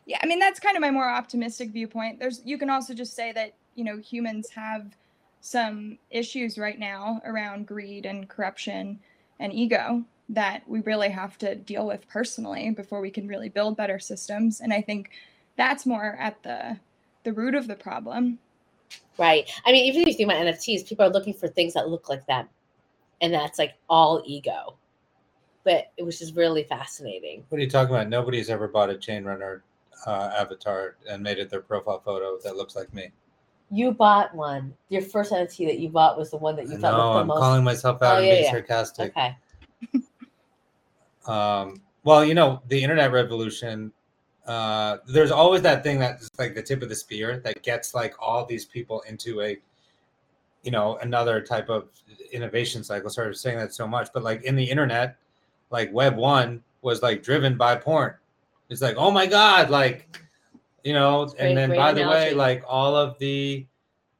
Yeah, 0.06 0.18
I 0.24 0.25
mean 0.25 0.39
that's 0.39 0.60
kind 0.60 0.75
of 0.75 0.82
my 0.82 0.89
more 0.89 1.10
optimistic 1.10 1.72
viewpoint. 1.72 2.20
There's 2.20 2.41
you 2.44 2.58
can 2.58 2.70
also 2.70 2.94
just 2.94 3.15
say 3.15 3.32
that, 3.34 3.53
you 3.75 3.84
know, 3.84 3.98
humans 3.98 4.50
have 4.50 4.96
some 5.41 6.00
issues 6.10 6.58
right 6.58 6.79
now 6.79 7.22
around 7.25 7.68
greed 7.68 8.06
and 8.06 8.27
corruption 8.27 9.00
and 9.39 9.53
ego 9.53 10.03
that 10.27 10.63
we 10.68 10.82
really 10.82 11.10
have 11.10 11.38
to 11.39 11.56
deal 11.56 11.86
with 11.86 12.08
personally 12.08 12.72
before 12.72 13.01
we 13.01 13.10
can 13.10 13.27
really 13.27 13.50
build 13.50 13.77
better 13.77 14.00
systems. 14.00 14.62
And 14.62 14.74
I 14.74 14.82
think 14.82 15.12
that's 15.56 15.86
more 15.86 16.18
at 16.20 16.41
the 16.44 16.77
the 17.24 17.34
root 17.34 17.56
of 17.56 17.68
the 17.68 17.76
problem. 17.76 18.40
Right. 19.18 19.50
I 19.66 19.72
mean, 19.72 19.86
even 19.86 20.02
if 20.02 20.08
you 20.08 20.14
think 20.14 20.32
about 20.32 20.46
NFTs, 20.46 20.88
people 20.88 21.06
are 21.06 21.10
looking 21.10 21.34
for 21.34 21.48
things 21.48 21.74
that 21.74 21.90
look 21.90 22.10
like 22.10 22.26
them. 22.26 22.48
And 23.22 23.34
that's 23.34 23.60
like 23.60 23.74
all 23.90 24.24
ego. 24.26 24.78
But 25.66 25.92
it 25.98 26.04
was 26.04 26.18
just 26.18 26.36
really 26.36 26.64
fascinating. 26.64 27.44
What 27.50 27.60
are 27.60 27.62
you 27.62 27.70
talking 27.70 27.94
about? 27.94 28.08
Nobody's 28.08 28.50
ever 28.50 28.68
bought 28.68 28.90
a 28.90 28.98
chain 28.98 29.26
runner 29.26 29.64
uh, 30.08 30.32
avatar 30.38 30.96
and 31.10 31.22
made 31.22 31.38
it 31.38 31.50
their 31.50 31.60
profile 31.62 32.00
photo 32.00 32.38
that 32.44 32.56
looks 32.56 32.76
like 32.76 32.94
me. 32.94 33.12
You 33.70 33.92
bought 33.92 34.34
one. 34.34 34.74
Your 34.88 35.02
first 35.02 35.32
NFT 35.34 35.68
that 35.68 35.80
you 35.80 35.90
bought 35.90 36.18
was 36.18 36.32
the 36.32 36.38
one 36.38 36.56
that 36.56 36.68
you 36.68 36.78
I 36.78 36.80
thought 36.80 36.98
know, 36.98 37.04
looked 37.04 37.14
the 37.16 37.20
I'm 37.20 37.28
most. 37.28 37.40
calling 37.40 37.64
myself 37.64 38.02
out 38.02 38.16
Oh, 38.16 38.18
and 38.20 38.26
yeah, 38.28 38.34
being 38.34 38.44
yeah. 38.46 38.52
sarcastic. 38.52 39.12
Okay. 39.18 39.36
Um, 41.28 41.82
well, 42.04 42.24
you 42.26 42.34
know, 42.34 42.62
the 42.70 42.82
internet 42.82 43.12
revolution, 43.12 43.92
uh, 44.50 44.98
there's 45.06 45.29
always 45.29 45.62
that 45.62 45.84
thing 45.84 46.00
that's 46.00 46.27
like 46.39 46.56
the 46.56 46.62
tip 46.62 46.82
of 46.82 46.89
the 46.89 46.96
spear 46.96 47.39
that 47.46 47.62
gets 47.62 47.94
like 47.94 48.15
all 48.20 48.46
these 48.46 48.65
people 48.65 49.01
into 49.01 49.41
a, 49.41 49.56
you 50.63 50.72
know, 50.72 50.98
another 51.03 51.39
type 51.39 51.70
of 51.70 51.88
innovation 52.32 52.84
cycle. 52.84 53.12
Sorry 53.12 53.29
for 53.29 53.34
saying 53.36 53.60
that 53.60 53.75
so 53.75 53.88
much, 53.88 54.10
but 54.12 54.24
like 54.24 54.41
in 54.44 54.56
the 54.56 54.63
internet, 54.63 55.18
like 55.70 55.94
Web 55.94 56.15
one 56.18 56.63
was 56.82 57.03
like 57.03 57.22
driven 57.22 57.58
by 57.58 57.75
porn. 57.75 58.15
It's 58.70 58.82
like, 58.82 58.96
oh 58.98 59.12
my 59.12 59.27
God, 59.27 59.70
like, 59.70 60.20
you 60.84 60.94
know, 60.94 61.27
great- 61.27 61.50
and 61.50 61.58
then 61.58 61.70
by 61.75 61.94
the 61.94 62.01
way, 62.10 62.34
like 62.34 62.63
all 62.68 62.96
of 62.96 63.20
the, 63.20 63.68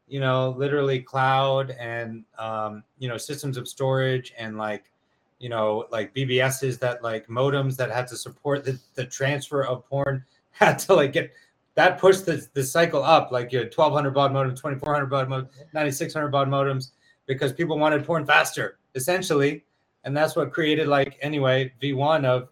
you 0.08 0.20
know, 0.20 0.52
literally 0.58 1.00
cloud 1.00 1.72
and, 1.72 2.24
um, 2.38 2.84
you 3.00 3.10
know, 3.10 3.18
systems 3.18 3.58
of 3.58 3.68
storage 3.68 4.32
and 4.38 4.60
like, 4.60 4.92
you 5.40 5.50
know, 5.50 5.86
like 5.92 6.14
BBSs 6.14 6.80
that 6.80 7.02
like 7.02 7.28
modems 7.28 7.76
that 7.78 7.90
had 7.90 8.08
to 8.08 8.18
support 8.18 8.64
the, 8.64 8.78
the 8.96 9.06
transfer 9.06 9.64
of 9.66 9.88
porn 9.90 10.24
had 10.52 10.78
to 10.80 10.94
like 10.94 11.14
get 11.14 11.32
that 11.76 11.98
pushed 11.98 12.26
the, 12.26 12.46
the 12.54 12.64
cycle 12.64 13.02
up 13.04 13.32
like 13.32 13.52
your 13.52 13.64
1200 13.64 14.12
baud 14.12 14.34
modem, 14.34 14.52
2400 14.52 15.06
baud 15.06 15.30
modem, 15.30 15.48
9600 15.74 16.28
baud 16.30 16.50
modems 16.50 16.92
because 17.26 17.54
people 17.54 17.78
wanted 17.80 18.04
porn 18.06 18.26
faster 18.26 18.78
essentially. 18.96 19.64
And 20.04 20.16
that's 20.16 20.36
what 20.36 20.52
created 20.52 20.88
like 20.88 21.18
anyway, 21.22 21.72
V1 21.82 22.26
of 22.26 22.50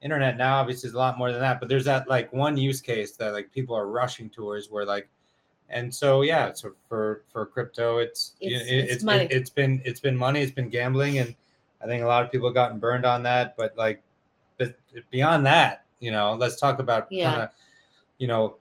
internet 0.00 0.36
now 0.36 0.58
obviously 0.58 0.88
is 0.88 0.94
a 0.94 0.98
lot 0.98 1.18
more 1.18 1.30
than 1.30 1.40
that, 1.40 1.60
but 1.60 1.68
there's 1.68 1.84
that 1.84 2.08
like 2.08 2.32
one 2.32 2.56
use 2.56 2.80
case 2.80 3.12
that 3.16 3.32
like 3.32 3.52
people 3.52 3.76
are 3.76 3.86
rushing 3.88 4.30
towards 4.30 4.70
where 4.70 4.84
like, 4.84 5.08
and 5.70 5.94
so 5.94 6.22
yeah, 6.22 6.52
so 6.52 6.72
for 6.88 7.24
for 7.30 7.44
crypto, 7.46 7.98
it's 7.98 8.32
It's- 8.40 8.62
it, 8.66 9.04
money. 9.04 9.24
it, 9.24 9.32
it's 9.32 9.50
been 9.50 9.82
it's 9.84 10.00
been 10.00 10.16
money, 10.16 10.40
it's 10.40 10.52
been 10.52 10.70
gambling, 10.70 11.18
and 11.18 11.34
I 11.82 11.86
think 11.86 12.02
a 12.02 12.06
lot 12.06 12.24
of 12.24 12.30
people 12.32 12.48
have 12.48 12.54
gotten 12.54 12.78
burned 12.78 13.06
on 13.06 13.22
that. 13.24 13.56
But 13.56 13.76
like, 13.76 14.02
but 14.56 14.74
beyond 15.10 15.46
that, 15.46 15.84
you 16.00 16.10
know, 16.10 16.34
let's 16.34 16.56
talk 16.60 16.78
about 16.78 17.06
Yeah. 17.10 17.30
kind 17.30 17.42
of, 17.42 17.50
you 18.18 18.26
know, 18.26 18.56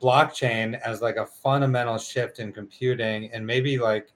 blockchain 0.00 0.80
as 0.80 1.02
like 1.02 1.16
a 1.16 1.26
fundamental 1.26 1.98
shift 1.98 2.38
in 2.38 2.52
computing, 2.52 3.30
and 3.32 3.46
maybe 3.46 3.78
like 3.78 4.08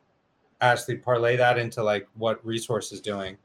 Ashley 0.61 0.97
parlay 0.97 1.37
that 1.37 1.59
into 1.59 1.83
like 1.83 2.09
what 2.15 2.45
resource 2.47 2.91
is 2.93 3.01
doing. 3.01 3.37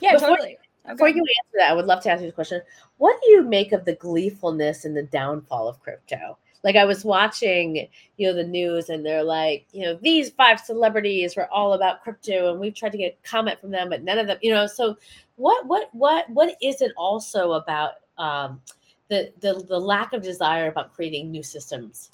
Yeah, 0.00 0.12
Before- 0.14 0.28
totally. 0.30 0.58
Before 0.86 1.08
you 1.08 1.16
answer 1.16 1.56
that, 1.58 1.70
I 1.70 1.74
would 1.74 1.86
love 1.86 2.02
to 2.02 2.10
ask 2.10 2.22
you 2.22 2.28
a 2.28 2.32
question. 2.32 2.60
What 2.98 3.18
do 3.22 3.30
you 3.30 3.42
make 3.42 3.72
of 3.72 3.86
the 3.86 3.94
gleefulness 3.96 4.84
and 4.84 4.94
the 4.94 5.04
downfall 5.04 5.66
of 5.66 5.80
crypto? 5.80 6.36
Like 6.64 6.76
I 6.76 6.84
was 6.84 7.04
watching, 7.04 7.86
you 8.16 8.26
know, 8.26 8.34
the 8.34 8.42
news 8.42 8.88
and 8.88 9.04
they're 9.04 9.22
like, 9.22 9.66
you 9.72 9.82
know, 9.82 9.98
these 10.02 10.30
five 10.30 10.58
celebrities 10.58 11.36
were 11.36 11.48
all 11.52 11.74
about 11.74 12.02
crypto 12.02 12.50
and 12.50 12.58
we've 12.58 12.74
tried 12.74 12.92
to 12.92 12.98
get 12.98 13.22
comment 13.22 13.60
from 13.60 13.70
them, 13.70 13.90
but 13.90 14.02
none 14.02 14.18
of 14.18 14.26
them, 14.26 14.38
you 14.40 14.52
know, 14.52 14.66
so 14.66 14.96
what 15.36 15.66
what 15.66 15.88
what 15.92 16.28
what 16.30 16.56
is 16.62 16.80
it 16.80 16.92
also 16.96 17.52
about 17.52 17.92
um 18.18 18.60
the 19.08 19.32
the 19.40 19.64
the 19.68 19.78
lack 19.78 20.12
of 20.12 20.22
desire 20.22 20.68
about 20.68 20.94
creating 20.94 21.30
new 21.30 21.42
systems? 21.42 22.10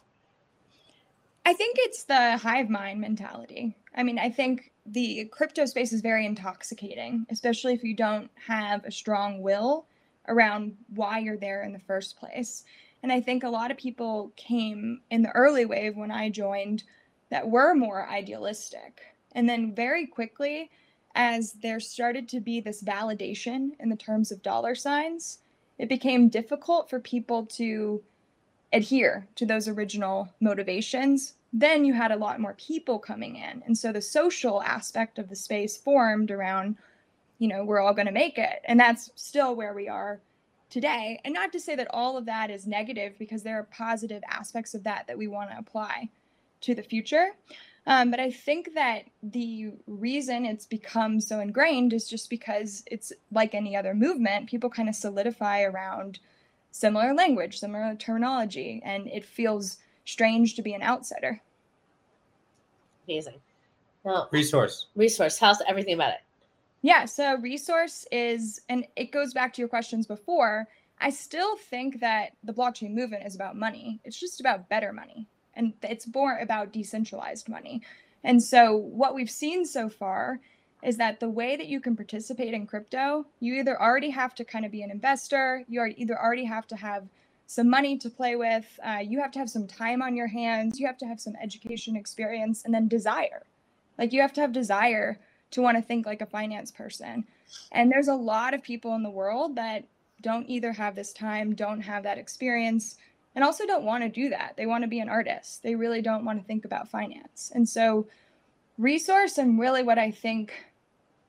I 1.46 1.54
think 1.54 1.76
it's 1.78 2.04
the 2.04 2.36
hive 2.36 2.68
mind 2.68 3.00
mentality. 3.00 3.74
I 3.96 4.02
mean, 4.02 4.18
I 4.18 4.30
think 4.30 4.72
the 4.86 5.26
crypto 5.26 5.64
space 5.64 5.92
is 5.92 6.00
very 6.00 6.26
intoxicating, 6.26 7.26
especially 7.30 7.74
if 7.74 7.82
you 7.82 7.94
don't 7.94 8.30
have 8.46 8.84
a 8.84 8.90
strong 8.90 9.40
will 9.40 9.86
around 10.28 10.76
why 10.94 11.18
you're 11.18 11.36
there 11.36 11.62
in 11.62 11.72
the 11.72 11.78
first 11.78 12.18
place. 12.18 12.64
And 13.02 13.10
I 13.12 13.20
think 13.20 13.42
a 13.42 13.48
lot 13.48 13.70
of 13.70 13.76
people 13.76 14.32
came 14.36 15.00
in 15.10 15.22
the 15.22 15.30
early 15.30 15.64
wave 15.64 15.96
when 15.96 16.10
I 16.10 16.28
joined 16.28 16.82
that 17.30 17.48
were 17.48 17.74
more 17.74 18.06
idealistic. 18.08 19.00
And 19.32 19.48
then 19.48 19.74
very 19.74 20.06
quickly, 20.06 20.70
as 21.14 21.52
there 21.52 21.80
started 21.80 22.28
to 22.28 22.40
be 22.40 22.60
this 22.60 22.82
validation 22.82 23.70
in 23.80 23.88
the 23.88 23.96
terms 23.96 24.30
of 24.30 24.42
dollar 24.42 24.74
signs, 24.74 25.38
it 25.78 25.88
became 25.88 26.28
difficult 26.28 26.90
for 26.90 27.00
people 27.00 27.46
to 27.46 28.02
adhere 28.72 29.26
to 29.34 29.46
those 29.46 29.66
original 29.66 30.28
motivations, 30.40 31.34
then 31.52 31.84
you 31.84 31.92
had 31.94 32.12
a 32.12 32.16
lot 32.16 32.40
more 32.40 32.54
people 32.54 32.98
coming 32.98 33.36
in. 33.36 33.62
And 33.66 33.76
so 33.76 33.92
the 33.92 34.02
social 34.02 34.62
aspect 34.62 35.18
of 35.18 35.28
the 35.28 35.36
space 35.36 35.76
formed 35.76 36.30
around, 36.30 36.76
you 37.38 37.48
know, 37.48 37.64
we're 37.64 37.80
all 37.80 37.94
going 37.94 38.06
to 38.06 38.12
make 38.12 38.38
it. 38.38 38.60
And 38.64 38.78
that's 38.78 39.10
still 39.16 39.56
where 39.56 39.74
we 39.74 39.88
are 39.88 40.20
today. 40.70 41.20
And 41.24 41.34
not 41.34 41.52
to 41.52 41.60
say 41.60 41.74
that 41.76 41.88
all 41.90 42.16
of 42.16 42.26
that 42.26 42.50
is 42.50 42.66
negative, 42.66 43.18
because 43.18 43.42
there 43.42 43.58
are 43.58 43.64
positive 43.64 44.22
aspects 44.28 44.74
of 44.74 44.84
that 44.84 45.06
that 45.06 45.18
we 45.18 45.28
want 45.28 45.50
to 45.50 45.58
apply 45.58 46.08
to 46.62 46.74
the 46.74 46.82
future. 46.82 47.30
Um, 47.86 48.10
but 48.10 48.20
I 48.20 48.30
think 48.30 48.74
that 48.74 49.04
the 49.22 49.72
reason 49.86 50.44
it's 50.44 50.66
become 50.66 51.20
so 51.20 51.40
ingrained 51.40 51.92
is 51.92 52.08
just 52.08 52.28
because 52.30 52.82
it's 52.86 53.12
like 53.32 53.54
any 53.54 53.74
other 53.74 53.94
movement, 53.94 54.48
people 54.48 54.70
kind 54.70 54.88
of 54.88 54.94
solidify 54.94 55.62
around 55.62 56.18
similar 56.72 57.14
language, 57.14 57.58
similar 57.58 57.94
terminology, 57.96 58.82
and 58.84 59.08
it 59.08 59.24
feels 59.24 59.78
strange 60.04 60.54
to 60.54 60.62
be 60.62 60.74
an 60.74 60.82
outsider. 60.82 61.40
Amazing. 63.08 63.40
Now, 64.04 64.28
Resource. 64.30 64.86
resource, 64.94 65.38
tell 65.38 65.50
us 65.50 65.62
everything 65.66 65.94
about 65.94 66.14
it. 66.14 66.20
Yeah, 66.82 67.04
so 67.04 67.36
resource 67.36 68.06
is, 68.10 68.60
and 68.68 68.86
it 68.96 69.12
goes 69.12 69.34
back 69.34 69.52
to 69.54 69.62
your 69.62 69.68
questions 69.68 70.06
before. 70.06 70.66
I 70.98 71.10
still 71.10 71.56
think 71.56 72.00
that 72.00 72.32
the 72.42 72.52
blockchain 72.52 72.92
movement 72.92 73.26
is 73.26 73.34
about 73.34 73.56
money. 73.56 74.00
It's 74.04 74.18
just 74.18 74.40
about 74.40 74.68
better 74.68 74.92
money, 74.92 75.26
and 75.54 75.74
it's 75.82 76.12
more 76.12 76.38
about 76.38 76.72
decentralized 76.72 77.48
money. 77.48 77.82
And 78.24 78.42
so, 78.42 78.76
what 78.76 79.14
we've 79.14 79.30
seen 79.30 79.64
so 79.64 79.88
far 79.88 80.40
is 80.82 80.96
that 80.96 81.20
the 81.20 81.28
way 81.28 81.56
that 81.56 81.66
you 81.66 81.80
can 81.80 81.96
participate 81.96 82.54
in 82.54 82.66
crypto, 82.66 83.26
you 83.40 83.54
either 83.54 83.80
already 83.80 84.10
have 84.10 84.34
to 84.36 84.44
kind 84.44 84.64
of 84.64 84.72
be 84.72 84.82
an 84.82 84.90
investor, 84.90 85.64
you 85.68 85.84
either 85.96 86.18
already 86.18 86.44
have 86.44 86.66
to 86.68 86.76
have 86.76 87.08
some 87.46 87.68
money 87.68 87.98
to 87.98 88.08
play 88.08 88.36
with, 88.36 88.78
uh, 88.86 88.98
you 89.02 89.20
have 89.20 89.32
to 89.32 89.38
have 89.38 89.50
some 89.50 89.66
time 89.66 90.00
on 90.00 90.16
your 90.16 90.28
hands, 90.28 90.78
you 90.78 90.86
have 90.86 90.96
to 90.98 91.06
have 91.06 91.20
some 91.20 91.34
education 91.42 91.96
experience, 91.96 92.62
and 92.64 92.72
then 92.72 92.88
desire. 92.88 93.42
Like, 93.98 94.12
you 94.12 94.22
have 94.22 94.32
to 94.34 94.40
have 94.40 94.52
desire 94.52 95.18
to 95.52 95.62
want 95.62 95.76
to 95.76 95.82
think 95.82 96.06
like 96.06 96.20
a 96.20 96.26
finance 96.26 96.70
person. 96.70 97.24
And 97.72 97.90
there's 97.90 98.08
a 98.08 98.14
lot 98.14 98.54
of 98.54 98.62
people 98.62 98.94
in 98.94 99.02
the 99.02 99.10
world 99.10 99.56
that 99.56 99.84
don't 100.20 100.48
either 100.48 100.72
have 100.72 100.94
this 100.94 101.12
time, 101.12 101.54
don't 101.54 101.80
have 101.80 102.02
that 102.04 102.18
experience, 102.18 102.96
and 103.34 103.44
also 103.44 103.66
don't 103.66 103.84
want 103.84 104.02
to 104.02 104.08
do 104.08 104.28
that. 104.30 104.54
They 104.56 104.66
want 104.66 104.84
to 104.84 104.88
be 104.88 105.00
an 105.00 105.08
artist. 105.08 105.62
They 105.62 105.74
really 105.74 106.02
don't 106.02 106.24
want 106.24 106.40
to 106.40 106.46
think 106.46 106.64
about 106.64 106.90
finance. 106.90 107.50
And 107.54 107.68
so 107.68 108.06
resource 108.78 109.38
and 109.38 109.58
really 109.58 109.82
what 109.82 109.98
I 109.98 110.10
think 110.10 110.52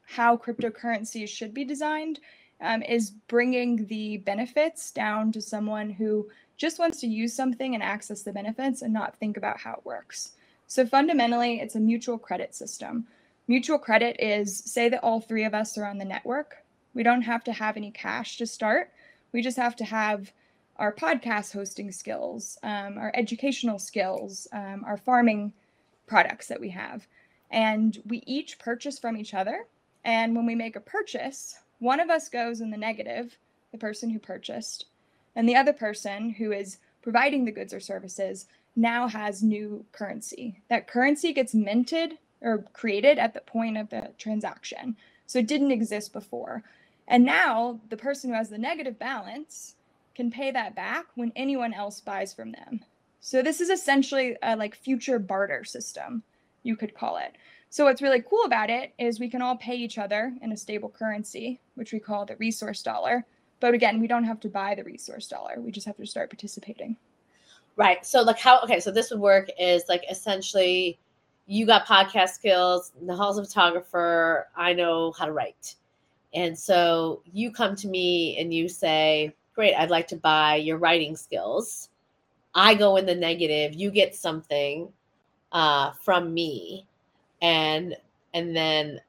how 0.06 0.36
cryptocurrencies 0.36 1.30
should 1.30 1.54
be 1.54 1.64
designed 1.64 2.20
um, 2.60 2.84
is 2.84 3.12
bringing 3.28 3.86
the 3.86 4.18
benefits 4.18 4.92
down 4.92 5.32
to 5.32 5.42
someone 5.42 5.90
who 5.90 6.28
just 6.58 6.80
wants 6.80 7.00
to 7.00 7.08
use 7.08 7.34
something 7.34 7.74
and 7.74 7.82
access 7.82 8.22
the 8.22 8.32
benefits 8.34 8.82
and 8.82 8.94
not 8.94 9.18
think 9.18 9.38
about 9.38 9.60
how 9.60 9.74
it 9.74 9.86
works. 9.86 10.34
So 10.68 10.86
fundamentally, 10.86 11.60
it's 11.60 11.76
a 11.76 11.80
mutual 11.80 12.18
credit 12.18 12.54
system. 12.54 13.08
Mutual 13.52 13.80
credit 13.80 14.16
is 14.18 14.60
say 14.60 14.88
that 14.88 15.04
all 15.04 15.20
three 15.20 15.44
of 15.44 15.54
us 15.54 15.78
are 15.78 15.84
on 15.84 15.98
the 15.98 16.06
network. 16.06 16.64
We 16.94 17.04
don't 17.04 17.24
have 17.24 17.44
to 17.44 17.52
have 17.52 17.76
any 17.76 17.92
cash 17.92 18.38
to 18.38 18.48
start. 18.48 18.94
We 19.34 19.42
just 19.42 19.58
have 19.58 19.76
to 19.76 19.84
have 19.84 20.32
our 20.78 20.96
podcast 20.96 21.52
hosting 21.52 21.92
skills, 21.92 22.58
um, 22.64 22.98
our 22.98 23.12
educational 23.14 23.78
skills, 23.78 24.48
um, 24.54 24.86
our 24.88 24.96
farming 24.96 25.52
products 26.08 26.48
that 26.48 26.62
we 26.62 26.70
have. 26.70 27.06
And 27.50 28.02
we 28.06 28.24
each 28.26 28.58
purchase 28.58 28.98
from 28.98 29.18
each 29.18 29.34
other. 29.34 29.66
And 30.06 30.34
when 30.34 30.46
we 30.46 30.56
make 30.56 30.78
a 30.78 30.80
purchase, 30.80 31.60
one 31.80 32.00
of 32.00 32.10
us 32.10 32.30
goes 32.30 32.62
in 32.62 32.72
the 32.72 32.78
negative, 32.78 33.38
the 33.74 33.78
person 33.78 34.10
who 34.12 34.20
purchased, 34.20 34.86
and 35.36 35.50
the 35.50 35.58
other 35.58 35.74
person 35.74 36.30
who 36.30 36.54
is 36.54 36.78
providing 37.02 37.44
the 37.44 37.52
goods 37.52 37.74
or 37.74 37.82
services 37.82 38.46
now 38.78 39.10
has 39.10 39.44
new 39.44 39.84
currency. 39.92 40.62
That 40.70 40.88
currency 40.88 41.34
gets 41.34 41.54
minted 41.54 42.18
or 42.42 42.66
created 42.74 43.20
at 43.20 43.34
the 43.34 43.42
point 43.42 43.78
of 43.78 43.90
the 43.90 44.12
transaction. 44.18 44.96
So 45.28 45.40
it 45.40 45.48
didn't 45.48 45.72
exist 45.72 46.14
before. 46.14 46.64
And 47.08 47.24
now 47.26 47.80
the 47.90 47.98
person 47.98 48.30
who 48.30 48.36
has 48.36 48.50
the 48.50 48.58
negative 48.58 48.98
balance 48.98 49.76
can 50.16 50.32
pay 50.32 50.52
that 50.52 50.76
back 50.76 51.06
when 51.16 51.32
anyone 51.36 51.74
else 51.74 52.02
buys 52.02 52.34
from 52.34 52.52
them. 52.52 52.82
So 53.20 53.42
this 53.42 53.62
is 53.62 53.70
essentially 53.70 54.36
a 54.42 54.56
like 54.56 54.76
future 54.76 55.20
barter 55.20 55.64
system, 55.64 56.24
you 56.64 56.76
could 56.76 56.94
call 56.94 57.18
it. 57.18 57.36
So 57.70 57.86
what's 57.86 58.02
really 58.02 58.22
cool 58.22 58.44
about 58.44 58.70
it 58.70 58.94
is 58.98 59.20
we 59.20 59.30
can 59.30 59.42
all 59.42 59.56
pay 59.56 59.76
each 59.76 59.98
other 59.98 60.34
in 60.42 60.52
a 60.52 60.58
stable 60.58 60.90
currency, 60.90 61.60
which 61.76 61.94
we 61.94 62.00
call 62.00 62.26
the 62.26 62.36
resource 62.36 62.84
dollar. 62.84 63.26
But 63.62 63.74
again, 63.74 64.02
we 64.02 64.08
don't 64.08 64.26
have 64.26 64.40
to 64.42 64.50
buy 64.50 64.76
the 64.76 64.84
resource 64.84 65.28
dollar. 65.28 65.56
We 65.60 65.72
just 65.72 65.88
have 65.88 65.98
to 65.98 66.06
start 66.06 66.30
participating. 66.30 66.98
Right. 67.78 68.06
So 68.06 68.24
like 68.24 68.40
how 68.40 68.60
okay, 68.64 68.80
so 68.80 68.92
this 68.92 69.12
would 69.12 69.20
work 69.20 69.50
is 69.58 69.84
like 69.88 70.04
essentially 70.10 71.00
you 71.52 71.66
got 71.66 71.86
podcast 71.86 72.30
skills, 72.30 72.94
Nihal's 73.04 73.38
a 73.38 73.44
photographer, 73.44 74.48
I 74.56 74.72
know 74.72 75.12
how 75.12 75.26
to 75.26 75.34
write. 75.34 75.76
And 76.34 76.58
so 76.58 77.24
you 77.34 77.52
come 77.52 77.76
to 77.76 77.90
me 77.90 78.38
and 78.40 78.54
you 78.54 78.70
say, 78.70 79.36
Great, 79.54 79.76
I'd 79.76 79.90
like 79.90 80.08
to 80.08 80.16
buy 80.16 80.56
your 80.56 80.78
writing 80.78 81.14
skills. 81.18 81.90
I 82.56 82.74
go 82.74 82.96
in 82.96 83.06
the 83.06 83.14
negative, 83.14 83.74
you 83.74 83.92
get 83.92 84.16
something 84.16 84.88
uh, 85.52 85.92
from 85.92 86.34
me 86.34 86.88
and 87.42 87.98
and 88.34 88.56
then 88.56 89.02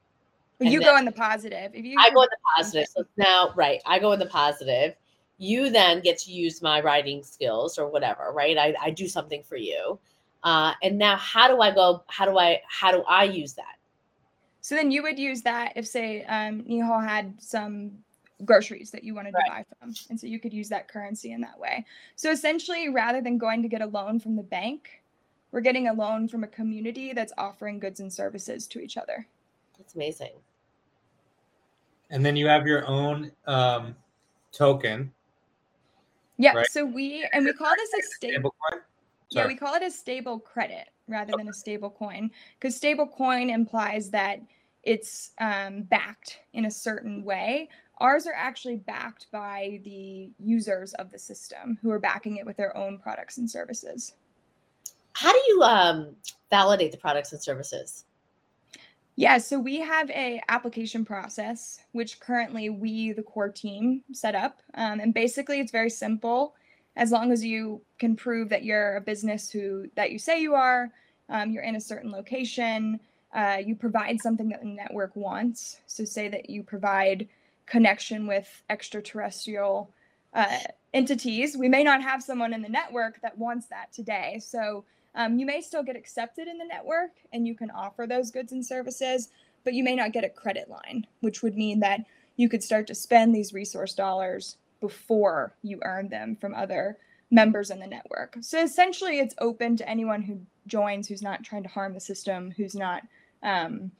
well, 0.59 0.69
you 0.69 0.79
and 0.79 0.85
go 0.85 0.97
in 0.97 1.05
the 1.05 1.13
positive. 1.13 1.71
If 1.73 1.85
you 1.85 1.95
I 1.97 2.09
go 2.09 2.23
in 2.23 2.29
the 2.29 2.37
positive. 2.57 2.87
So 2.87 3.05
now, 3.15 3.53
right, 3.55 3.81
I 3.85 3.99
go 3.99 4.11
in 4.11 4.19
the 4.19 4.25
positive. 4.25 4.95
You 5.37 5.69
then 5.69 6.01
get 6.01 6.17
to 6.19 6.31
use 6.33 6.61
my 6.61 6.81
writing 6.81 7.23
skills 7.23 7.77
or 7.79 7.87
whatever, 7.87 8.33
right? 8.33 8.57
I, 8.57 8.75
I 8.81 8.89
do 8.89 9.07
something 9.07 9.43
for 9.43 9.55
you. 9.55 9.97
Uh, 10.43 10.73
and 10.81 10.97
now 10.97 11.15
how 11.15 11.47
do 11.47 11.61
I 11.61 11.71
go? 11.71 12.03
How 12.07 12.25
do 12.25 12.37
I 12.37 12.61
how 12.67 12.91
do 12.91 13.03
I 13.03 13.23
use 13.23 13.53
that? 13.53 13.77
So 14.61 14.75
then 14.75 14.91
you 14.91 15.03
would 15.03 15.19
use 15.19 15.41
that 15.43 15.73
if 15.75 15.87
say 15.87 16.23
um 16.25 16.63
Nihal 16.63 17.05
had 17.05 17.41
some 17.41 17.91
groceries 18.45 18.91
that 18.91 19.03
you 19.03 19.15
wanted 19.15 19.33
right. 19.33 19.45
to 19.45 19.51
buy 19.51 19.65
from. 19.79 19.93
And 20.09 20.19
so 20.19 20.27
you 20.27 20.39
could 20.39 20.53
use 20.53 20.69
that 20.69 20.87
currency 20.87 21.31
in 21.31 21.41
that 21.41 21.57
way. 21.57 21.85
So 22.15 22.31
essentially, 22.31 22.89
rather 22.89 23.21
than 23.21 23.37
going 23.37 23.61
to 23.61 23.67
get 23.67 23.81
a 23.81 23.85
loan 23.85 24.19
from 24.19 24.35
the 24.35 24.43
bank, 24.43 25.01
we're 25.51 25.61
getting 25.61 25.87
a 25.87 25.93
loan 25.93 26.27
from 26.27 26.43
a 26.43 26.47
community 26.47 27.13
that's 27.13 27.31
offering 27.37 27.79
goods 27.79 27.99
and 27.99 28.11
services 28.11 28.67
to 28.67 28.79
each 28.79 28.97
other. 28.97 29.27
That's 29.77 29.95
amazing. 29.95 30.31
And 32.09 32.25
then 32.25 32.35
you 32.35 32.47
have 32.47 32.67
your 32.67 32.85
own 32.87 33.31
um, 33.47 33.95
token. 34.51 35.11
Yeah. 36.37 36.53
Right? 36.53 36.67
So 36.69 36.85
we 36.85 37.27
and 37.33 37.45
we 37.45 37.53
call 37.53 37.73
this 37.75 37.89
a 37.93 38.15
stable. 38.15 38.55
coin. 38.69 38.81
Yeah, 39.35 39.47
we 39.47 39.55
call 39.55 39.75
it 39.75 39.83
a 39.83 39.91
stable 39.91 40.39
credit 40.39 40.89
rather 41.07 41.33
than 41.37 41.49
a 41.49 41.53
stable 41.53 41.89
coin 41.89 42.31
because 42.59 42.75
stable 42.75 43.07
coin 43.07 43.49
implies 43.49 44.09
that 44.11 44.39
it's 44.83 45.31
um, 45.39 45.83
backed 45.83 46.39
in 46.53 46.65
a 46.65 46.71
certain 46.71 47.23
way. 47.23 47.69
Ours 47.99 48.27
are 48.27 48.33
actually 48.35 48.77
backed 48.77 49.27
by 49.31 49.79
the 49.83 50.31
users 50.39 50.93
of 50.95 51.11
the 51.11 51.19
system 51.19 51.77
who 51.81 51.89
are 51.91 51.99
backing 51.99 52.37
it 52.37 52.45
with 52.45 52.57
their 52.57 52.75
own 52.75 52.97
products 52.97 53.37
and 53.37 53.49
services 53.49 54.13
how 55.13 55.31
do 55.31 55.39
you 55.47 55.61
um, 55.61 56.15
validate 56.49 56.91
the 56.91 56.97
products 56.97 57.31
and 57.31 57.41
services? 57.41 58.05
Yeah, 59.15 59.37
so 59.37 59.59
we 59.59 59.79
have 59.79 60.09
a 60.09 60.41
application 60.49 61.05
process, 61.05 61.79
which 61.91 62.19
currently 62.19 62.69
we, 62.71 63.11
the 63.11 63.21
core 63.21 63.49
team, 63.49 64.03
set 64.11 64.33
up, 64.33 64.59
um, 64.73 64.99
and 64.99 65.13
basically 65.13 65.59
it's 65.59 65.71
very 65.71 65.91
simple. 65.91 66.55
As 66.95 67.11
long 67.11 67.31
as 67.31 67.43
you 67.43 67.81
can 67.97 68.15
prove 68.15 68.49
that 68.49 68.63
you're 68.63 68.97
a 68.97 69.01
business 69.01 69.49
who 69.49 69.87
that 69.95 70.11
you 70.11 70.19
say 70.19 70.41
you 70.41 70.53
are, 70.53 70.89
um, 71.29 71.51
you're 71.51 71.63
in 71.63 71.75
a 71.75 71.81
certain 71.81 72.11
location, 72.11 72.99
uh, 73.33 73.57
you 73.65 73.75
provide 73.75 74.21
something 74.21 74.49
that 74.49 74.61
the 74.61 74.67
network 74.67 75.15
wants. 75.15 75.79
So 75.87 76.05
say 76.05 76.27
that 76.27 76.49
you 76.49 76.61
provide 76.63 77.27
connection 77.65 78.27
with 78.27 78.61
extraterrestrial 78.69 79.89
uh, 80.33 80.59
entities. 80.93 81.57
We 81.57 81.69
may 81.69 81.83
not 81.83 82.01
have 82.01 82.21
someone 82.21 82.53
in 82.53 82.61
the 82.61 82.69
network 82.69 83.21
that 83.21 83.37
wants 83.37 83.67
that 83.67 83.91
today. 83.91 84.39
So 84.43 84.85
um, 85.15 85.39
you 85.39 85.45
may 85.45 85.61
still 85.61 85.83
get 85.83 85.95
accepted 85.95 86.47
in 86.47 86.57
the 86.57 86.65
network 86.65 87.11
and 87.31 87.47
you 87.47 87.55
can 87.55 87.71
offer 87.71 88.05
those 88.07 88.31
goods 88.31 88.51
and 88.51 88.65
services, 88.65 89.29
but 89.63 89.73
you 89.73 89.83
may 89.83 89.95
not 89.95 90.11
get 90.11 90.23
a 90.23 90.29
credit 90.29 90.69
line, 90.69 91.07
which 91.21 91.41
would 91.41 91.55
mean 91.55 91.79
that 91.79 92.01
you 92.35 92.49
could 92.49 92.63
start 92.63 92.87
to 92.87 92.95
spend 92.95 93.33
these 93.33 93.53
resource 93.53 93.93
dollars 93.93 94.57
before 94.83 95.55
you 95.61 95.79
earn 95.83 96.09
them 96.09 96.35
from 96.35 96.53
other 96.53 96.97
members 97.31 97.71
in 97.71 97.79
the 97.79 97.87
network. 97.87 98.35
So 98.41 98.61
essentially, 98.61 99.19
it's 99.19 99.33
open 99.39 99.77
to 99.77 99.89
anyone 99.89 100.21
who 100.21 100.41
joins 100.67 101.07
who's 101.07 101.21
not 101.21 101.41
trying 101.41 101.63
to 101.63 101.69
harm 101.69 101.93
the 101.93 102.01
system, 102.01 102.51
who's 102.57 102.75
not 102.75 103.01
um, 103.43 103.91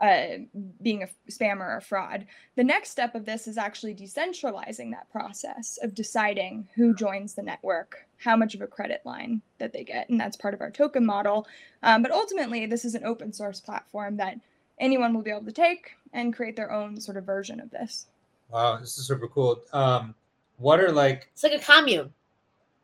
uh, 0.00 0.38
being 0.82 1.04
a 1.04 1.30
spammer 1.30 1.76
or 1.76 1.80
fraud. 1.80 2.26
The 2.56 2.64
next 2.64 2.90
step 2.90 3.14
of 3.14 3.24
this 3.24 3.46
is 3.46 3.56
actually 3.56 3.94
decentralizing 3.94 4.90
that 4.90 5.08
process 5.12 5.78
of 5.80 5.94
deciding 5.94 6.66
who 6.74 6.92
joins 6.92 7.34
the 7.34 7.44
network, 7.44 8.04
how 8.18 8.34
much 8.34 8.56
of 8.56 8.62
a 8.62 8.66
credit 8.66 9.02
line 9.04 9.42
that 9.58 9.72
they 9.72 9.84
get, 9.84 10.08
and 10.08 10.18
that's 10.18 10.36
part 10.36 10.54
of 10.54 10.60
our 10.60 10.72
token 10.72 11.06
model. 11.06 11.46
Um, 11.84 12.02
but 12.02 12.10
ultimately, 12.10 12.66
this 12.66 12.84
is 12.84 12.96
an 12.96 13.04
open 13.04 13.32
source 13.32 13.60
platform 13.60 14.16
that 14.16 14.40
anyone 14.80 15.14
will 15.14 15.22
be 15.22 15.30
able 15.30 15.44
to 15.44 15.52
take 15.52 15.92
and 16.12 16.34
create 16.34 16.56
their 16.56 16.72
own 16.72 17.00
sort 17.00 17.16
of 17.16 17.24
version 17.24 17.60
of 17.60 17.70
this. 17.70 18.08
Wow, 18.50 18.78
this 18.78 18.96
is 18.98 19.06
super 19.06 19.28
cool. 19.28 19.62
Um, 19.72 20.14
what 20.58 20.80
are 20.80 20.92
like? 20.92 21.28
It's 21.32 21.42
like 21.42 21.52
a 21.52 21.58
commune. 21.58 22.12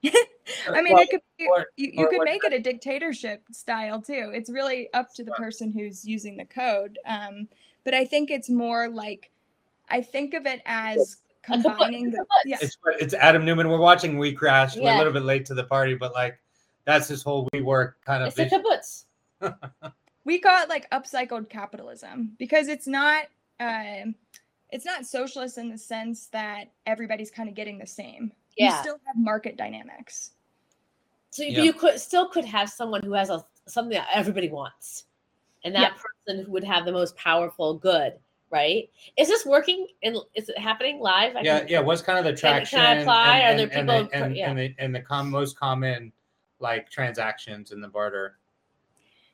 I 0.05 0.83
mean, 0.83 0.95
well, 0.95 1.03
it 1.03 1.11
could 1.11 1.21
be, 1.39 1.47
or, 1.47 1.67
you, 1.77 1.91
you 1.95 2.09
could 2.09 2.23
make 2.25 2.45
it 2.45 2.53
a 2.53 2.59
dictatorship 2.59 3.43
style 3.53 4.03
too. 4.03 4.33
It's 4.35 4.51
really 4.51 4.93
up 4.93 5.15
to 5.15 5.25
the 5.25 5.31
person 5.33 5.71
who's 5.71 6.05
using 6.05 6.37
the 6.37 6.45
code. 6.45 6.99
Um, 7.07 7.49
but 7.85 7.95
I 7.95 8.05
think 8.05 8.31
it's 8.31 8.51
more 8.51 8.89
like 8.89 9.31
I 9.89 10.01
think 10.03 10.35
of 10.35 10.47
it 10.47 10.63
as 10.67 11.19
combining 11.43 12.11
the 12.11 12.25
yeah. 12.45 12.59
It's 12.61 12.77
it's 12.99 13.15
Adam 13.15 13.45
Neumann. 13.45 13.69
We're 13.69 13.79
watching 13.79 14.19
We 14.19 14.33
Crash. 14.33 14.77
Yeah. 14.77 14.83
We're 14.83 14.95
a 14.95 14.99
little 14.99 15.13
bit 15.13 15.23
late 15.23 15.47
to 15.47 15.55
the 15.55 15.65
party, 15.65 15.95
but 15.95 16.13
like 16.13 16.39
that's 16.85 17.09
his 17.09 17.23
whole 17.23 17.49
WeWork 17.55 17.95
kind 18.05 18.23
of. 18.23 18.29
It's 18.29 18.37
vision. 18.37 18.63
a 19.41 19.51
kibbutz. 19.51 19.93
we 20.25 20.39
call 20.39 20.63
it 20.63 20.69
like 20.69 20.91
upcycled 20.91 21.49
capitalism 21.49 22.33
because 22.39 22.69
it's 22.69 22.87
not. 22.87 23.27
Uh, 23.61 24.07
it's 24.73 24.85
not 24.85 25.07
socialist 25.07 25.59
in 25.59 25.69
the 25.69 25.79
sense 25.79 26.27
that 26.29 26.73
everybody's 26.87 27.31
kind 27.31 27.49
of 27.49 27.55
getting 27.55 27.79
the 27.79 27.87
same 27.87 28.33
yeah. 28.57 28.77
you 28.77 28.83
still 28.83 29.01
have 29.07 29.17
market 29.17 29.57
dynamics. 29.57 30.31
So 31.31 31.43
yeah. 31.43 31.63
you 31.63 31.73
could 31.73 31.99
still 31.99 32.29
could 32.29 32.45
have 32.45 32.69
someone 32.69 33.03
who 33.03 33.13
has 33.13 33.31
a 33.31 33.45
something 33.67 33.97
that 33.97 34.09
everybody 34.13 34.49
wants, 34.49 35.05
and 35.65 35.75
that 35.75 35.81
yeah. 35.81 36.03
person 36.29 36.45
who 36.45 36.53
would 36.53 36.65
have 36.65 36.85
the 36.85 36.93
most 36.93 37.17
powerful 37.17 37.75
good. 37.75 38.15
Right? 38.51 38.91
Is 39.17 39.29
this 39.29 39.47
working? 39.47 39.87
And 40.03 40.19
is 40.35 40.51
it 40.51 40.59
happening 40.59 41.01
live? 41.01 41.37
I 41.37 41.41
yeah, 41.41 41.65
yeah. 41.67 41.81
What's 41.81 42.03
kind 42.03 42.19
of 42.19 42.27
the 42.27 42.39
traction? 42.39 42.79
Can, 42.79 42.87
can 42.87 42.99
I 42.99 43.01
apply? 43.01 43.39
And, 43.39 43.55
Are 43.55 43.67
there 43.67 43.81
people? 43.81 43.95
And, 43.95 44.09
and, 44.13 44.37
yeah. 44.37 44.51
and 44.51 44.59
the, 44.59 44.75
and 44.79 44.95
the 44.95 45.01
com- 45.01 45.31
most 45.31 45.59
common 45.59 46.13
like 46.61 46.91
transactions 46.91 47.73
in 47.73 47.81
the 47.81 47.89
barter. 47.89 48.37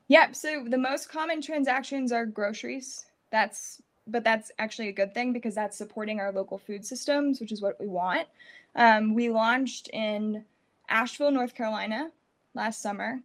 Yep. 0.07 0.37
So 0.37 0.64
the 0.68 0.79
most 0.79 1.09
common 1.09 1.42
transactions 1.42 2.12
are 2.12 2.27
groceries. 2.27 3.07
That's 3.33 3.83
but 4.11 4.25
that's 4.25 4.51
actually 4.59 4.88
a 4.88 4.92
good 4.92 5.14
thing 5.14 5.33
because 5.33 5.55
that's 5.55 5.77
supporting 5.77 6.21
our 6.21 6.33
local 6.33 6.59
food 6.59 6.85
systems, 6.85 7.40
which 7.40 7.53
is 7.53 7.62
what 7.62 7.79
we 7.81 7.87
want. 7.87 8.27
Um, 8.75 9.14
we 9.14 9.31
launched 9.31 9.88
in 9.92 10.44
Asheville, 10.88 11.31
North 11.31 11.55
Carolina 11.55 12.11
last 12.55 12.81
summer. 12.81 13.21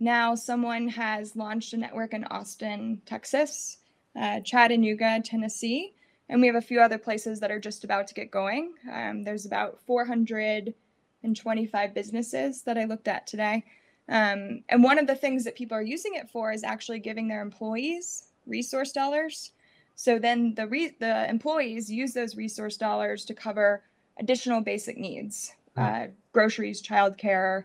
Now, 0.00 0.34
someone 0.34 0.88
has 0.88 1.36
launched 1.36 1.74
a 1.74 1.76
network 1.76 2.14
in 2.14 2.24
Austin, 2.24 3.02
Texas, 3.06 3.76
uh, 4.20 4.40
Chattanooga, 4.40 5.20
Tennessee, 5.24 5.92
and 6.28 6.40
we 6.40 6.48
have 6.48 6.56
a 6.56 6.60
few 6.60 6.80
other 6.80 6.98
places 6.98 7.40
that 7.40 7.50
are 7.50 7.60
just 7.60 7.84
about 7.84 8.06
to 8.08 8.14
get 8.14 8.30
going. 8.30 8.72
Um, 8.92 9.22
there's 9.22 9.46
about 9.46 9.78
425 9.86 11.94
businesses 11.94 12.62
that 12.62 12.78
I 12.78 12.84
looked 12.84 13.08
at 13.08 13.26
today. 13.26 13.64
Um, 14.08 14.64
and 14.68 14.82
one 14.82 14.98
of 14.98 15.06
the 15.06 15.14
things 15.14 15.44
that 15.44 15.54
people 15.54 15.76
are 15.76 15.82
using 15.82 16.14
it 16.14 16.30
for 16.30 16.52
is 16.52 16.64
actually 16.64 16.98
giving 16.98 17.28
their 17.28 17.42
employees 17.42 18.24
resource 18.46 18.92
dollars. 18.92 19.52
So 19.94 20.18
then 20.18 20.54
the 20.54 20.66
re- 20.66 20.96
the 20.98 21.28
employees 21.28 21.90
use 21.90 22.12
those 22.12 22.36
resource 22.36 22.76
dollars 22.76 23.24
to 23.26 23.34
cover 23.34 23.82
additional 24.18 24.60
basic 24.60 24.98
needs, 24.98 25.52
uh, 25.76 26.06
groceries, 26.32 26.82
childcare, 26.82 27.64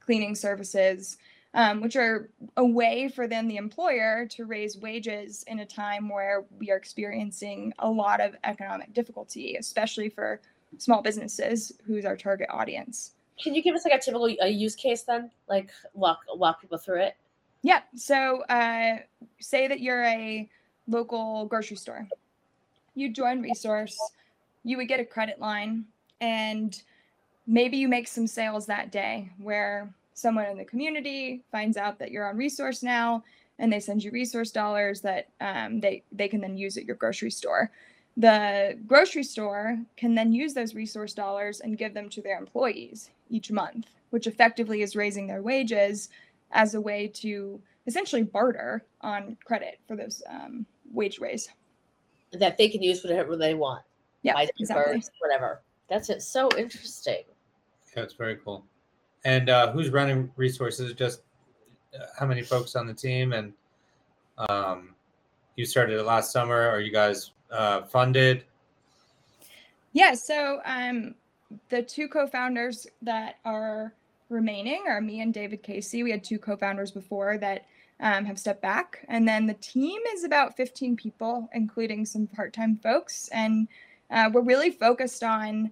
cleaning 0.00 0.34
services, 0.34 1.18
um, 1.54 1.80
which 1.80 1.96
are 1.96 2.28
a 2.56 2.64
way 2.64 3.08
for 3.08 3.26
then 3.26 3.48
the 3.48 3.56
employer 3.56 4.26
to 4.26 4.44
raise 4.44 4.76
wages 4.76 5.42
in 5.46 5.60
a 5.60 5.66
time 5.66 6.08
where 6.08 6.44
we 6.58 6.70
are 6.70 6.76
experiencing 6.76 7.72
a 7.78 7.88
lot 7.88 8.20
of 8.20 8.36
economic 8.44 8.92
difficulty, 8.92 9.56
especially 9.56 10.10
for 10.10 10.40
small 10.78 11.00
businesses, 11.00 11.72
who's 11.86 12.04
our 12.04 12.16
target 12.16 12.48
audience. 12.50 13.12
Can 13.42 13.54
you 13.54 13.62
give 13.62 13.74
us 13.74 13.84
like 13.84 13.94
a 13.94 14.00
typical 14.00 14.26
a 14.26 14.48
use 14.48 14.74
case 14.74 15.02
then? 15.02 15.30
Like 15.48 15.70
walk 15.94 16.20
walk 16.34 16.60
people 16.60 16.78
through 16.78 17.02
it. 17.02 17.16
Yeah. 17.62 17.80
So 17.94 18.42
uh, 18.42 18.98
say 19.40 19.66
that 19.66 19.80
you're 19.80 20.04
a 20.04 20.48
local 20.88 21.46
grocery 21.46 21.76
store. 21.76 22.08
You 22.94 23.12
join 23.12 23.42
Resource, 23.42 23.98
you 24.64 24.76
would 24.76 24.88
get 24.88 25.00
a 25.00 25.04
credit 25.04 25.40
line, 25.40 25.84
and 26.20 26.80
maybe 27.46 27.76
you 27.76 27.88
make 27.88 28.08
some 28.08 28.26
sales 28.26 28.66
that 28.66 28.90
day 28.90 29.30
where 29.38 29.92
someone 30.14 30.46
in 30.46 30.56
the 30.56 30.64
community 30.64 31.42
finds 31.52 31.76
out 31.76 31.98
that 31.98 32.10
you're 32.10 32.28
on 32.28 32.36
Resource 32.36 32.82
now, 32.82 33.22
and 33.58 33.72
they 33.72 33.80
send 33.80 34.02
you 34.02 34.10
resource 34.10 34.50
dollars 34.50 35.00
that 35.00 35.28
um, 35.40 35.80
they 35.80 36.02
they 36.12 36.28
can 36.28 36.40
then 36.40 36.56
use 36.58 36.76
at 36.76 36.84
your 36.84 36.96
grocery 36.96 37.30
store. 37.30 37.70
The 38.16 38.78
grocery 38.86 39.24
store 39.24 39.78
can 39.96 40.14
then 40.14 40.32
use 40.32 40.54
those 40.54 40.74
resource 40.74 41.12
dollars 41.12 41.60
and 41.60 41.76
give 41.76 41.92
them 41.92 42.08
to 42.10 42.22
their 42.22 42.38
employees 42.38 43.10
each 43.28 43.50
month, 43.50 43.88
which 44.10 44.26
effectively 44.26 44.82
is 44.82 44.96
raising 44.96 45.26
their 45.26 45.42
wages 45.42 46.08
as 46.52 46.74
a 46.74 46.80
way 46.80 47.08
to 47.08 47.60
essentially 47.86 48.22
barter 48.22 48.84
on 49.02 49.36
credit 49.44 49.78
for 49.86 49.96
those 49.96 50.22
um, 50.28 50.66
wage 50.92 51.18
raise. 51.18 51.48
That 52.32 52.58
they 52.58 52.68
can 52.68 52.82
use 52.82 53.02
whatever 53.02 53.36
they 53.36 53.54
want. 53.54 53.82
Yeah, 54.22 54.38
exactly. 54.58 54.94
papers, 54.94 55.10
whatever. 55.20 55.62
That's 55.88 56.10
it. 56.10 56.22
So 56.22 56.48
interesting. 56.58 57.22
Yeah, 57.96 58.02
it's 58.02 58.14
very 58.14 58.36
cool. 58.36 58.64
And 59.24 59.48
uh, 59.48 59.72
who's 59.72 59.90
running 59.90 60.30
resources? 60.36 60.92
Just 60.94 61.22
uh, 61.94 62.06
how 62.18 62.26
many 62.26 62.42
folks 62.42 62.76
on 62.76 62.86
the 62.86 62.94
team? 62.94 63.32
And 63.32 63.52
um, 64.48 64.94
you 65.54 65.64
started 65.64 65.98
it 65.98 66.02
last 66.04 66.32
summer. 66.32 66.68
Are 66.68 66.80
you 66.80 66.92
guys 66.92 67.32
uh, 67.50 67.82
funded? 67.82 68.44
Yeah, 69.92 70.14
so 70.14 70.60
um, 70.64 71.14
the 71.68 71.82
two 71.82 72.08
co-founders 72.08 72.86
that 73.02 73.36
are 73.44 73.94
remaining 74.28 74.84
are 74.86 75.00
me 75.00 75.20
and 75.20 75.32
David 75.32 75.62
Casey. 75.62 76.02
We 76.02 76.10
had 76.10 76.22
two 76.22 76.38
co-founders 76.38 76.90
before 76.90 77.38
that 77.38 77.66
um, 78.00 78.24
have 78.24 78.38
stepped 78.38 78.62
back, 78.62 79.04
and 79.08 79.26
then 79.26 79.46
the 79.46 79.54
team 79.54 80.00
is 80.12 80.24
about 80.24 80.56
15 80.56 80.96
people, 80.96 81.48
including 81.52 82.04
some 82.04 82.26
part-time 82.26 82.78
folks, 82.82 83.28
and 83.28 83.68
uh, 84.10 84.30
we're 84.32 84.42
really 84.42 84.70
focused 84.70 85.22
on 85.22 85.70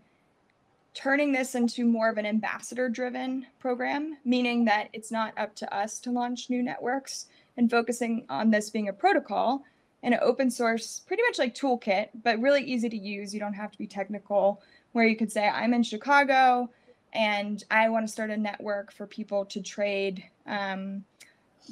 turning 0.94 1.32
this 1.32 1.54
into 1.54 1.84
more 1.84 2.08
of 2.08 2.18
an 2.18 2.26
ambassador-driven 2.26 3.46
program, 3.58 4.16
meaning 4.24 4.64
that 4.64 4.88
it's 4.92 5.10
not 5.10 5.32
up 5.37 5.54
to 5.56 5.74
us 5.74 5.98
to 6.00 6.10
launch 6.10 6.48
new 6.48 6.62
networks, 6.62 7.26
and 7.56 7.70
focusing 7.70 8.24
on 8.28 8.50
this 8.50 8.70
being 8.70 8.88
a 8.88 8.92
protocol 8.92 9.62
and 10.02 10.14
an 10.14 10.20
open 10.22 10.50
source, 10.50 11.00
pretty 11.06 11.22
much 11.22 11.38
like 11.38 11.54
toolkit, 11.54 12.08
but 12.22 12.38
really 12.40 12.62
easy 12.62 12.88
to 12.88 12.96
use. 12.96 13.32
You 13.32 13.40
don't 13.40 13.54
have 13.54 13.72
to 13.72 13.78
be 13.78 13.87
technical 13.87 14.62
where 14.92 15.06
you 15.06 15.16
could 15.16 15.32
say, 15.32 15.48
I'm 15.48 15.74
in 15.74 15.82
Chicago 15.82 16.70
and 17.14 17.64
I 17.70 17.88
want 17.88 18.06
to 18.06 18.12
start 18.12 18.30
a 18.30 18.37
network 18.37 18.92
for 18.92 19.06
people 19.06 19.44
to 19.46 19.62
trade 19.62 20.22
um, 20.46 21.04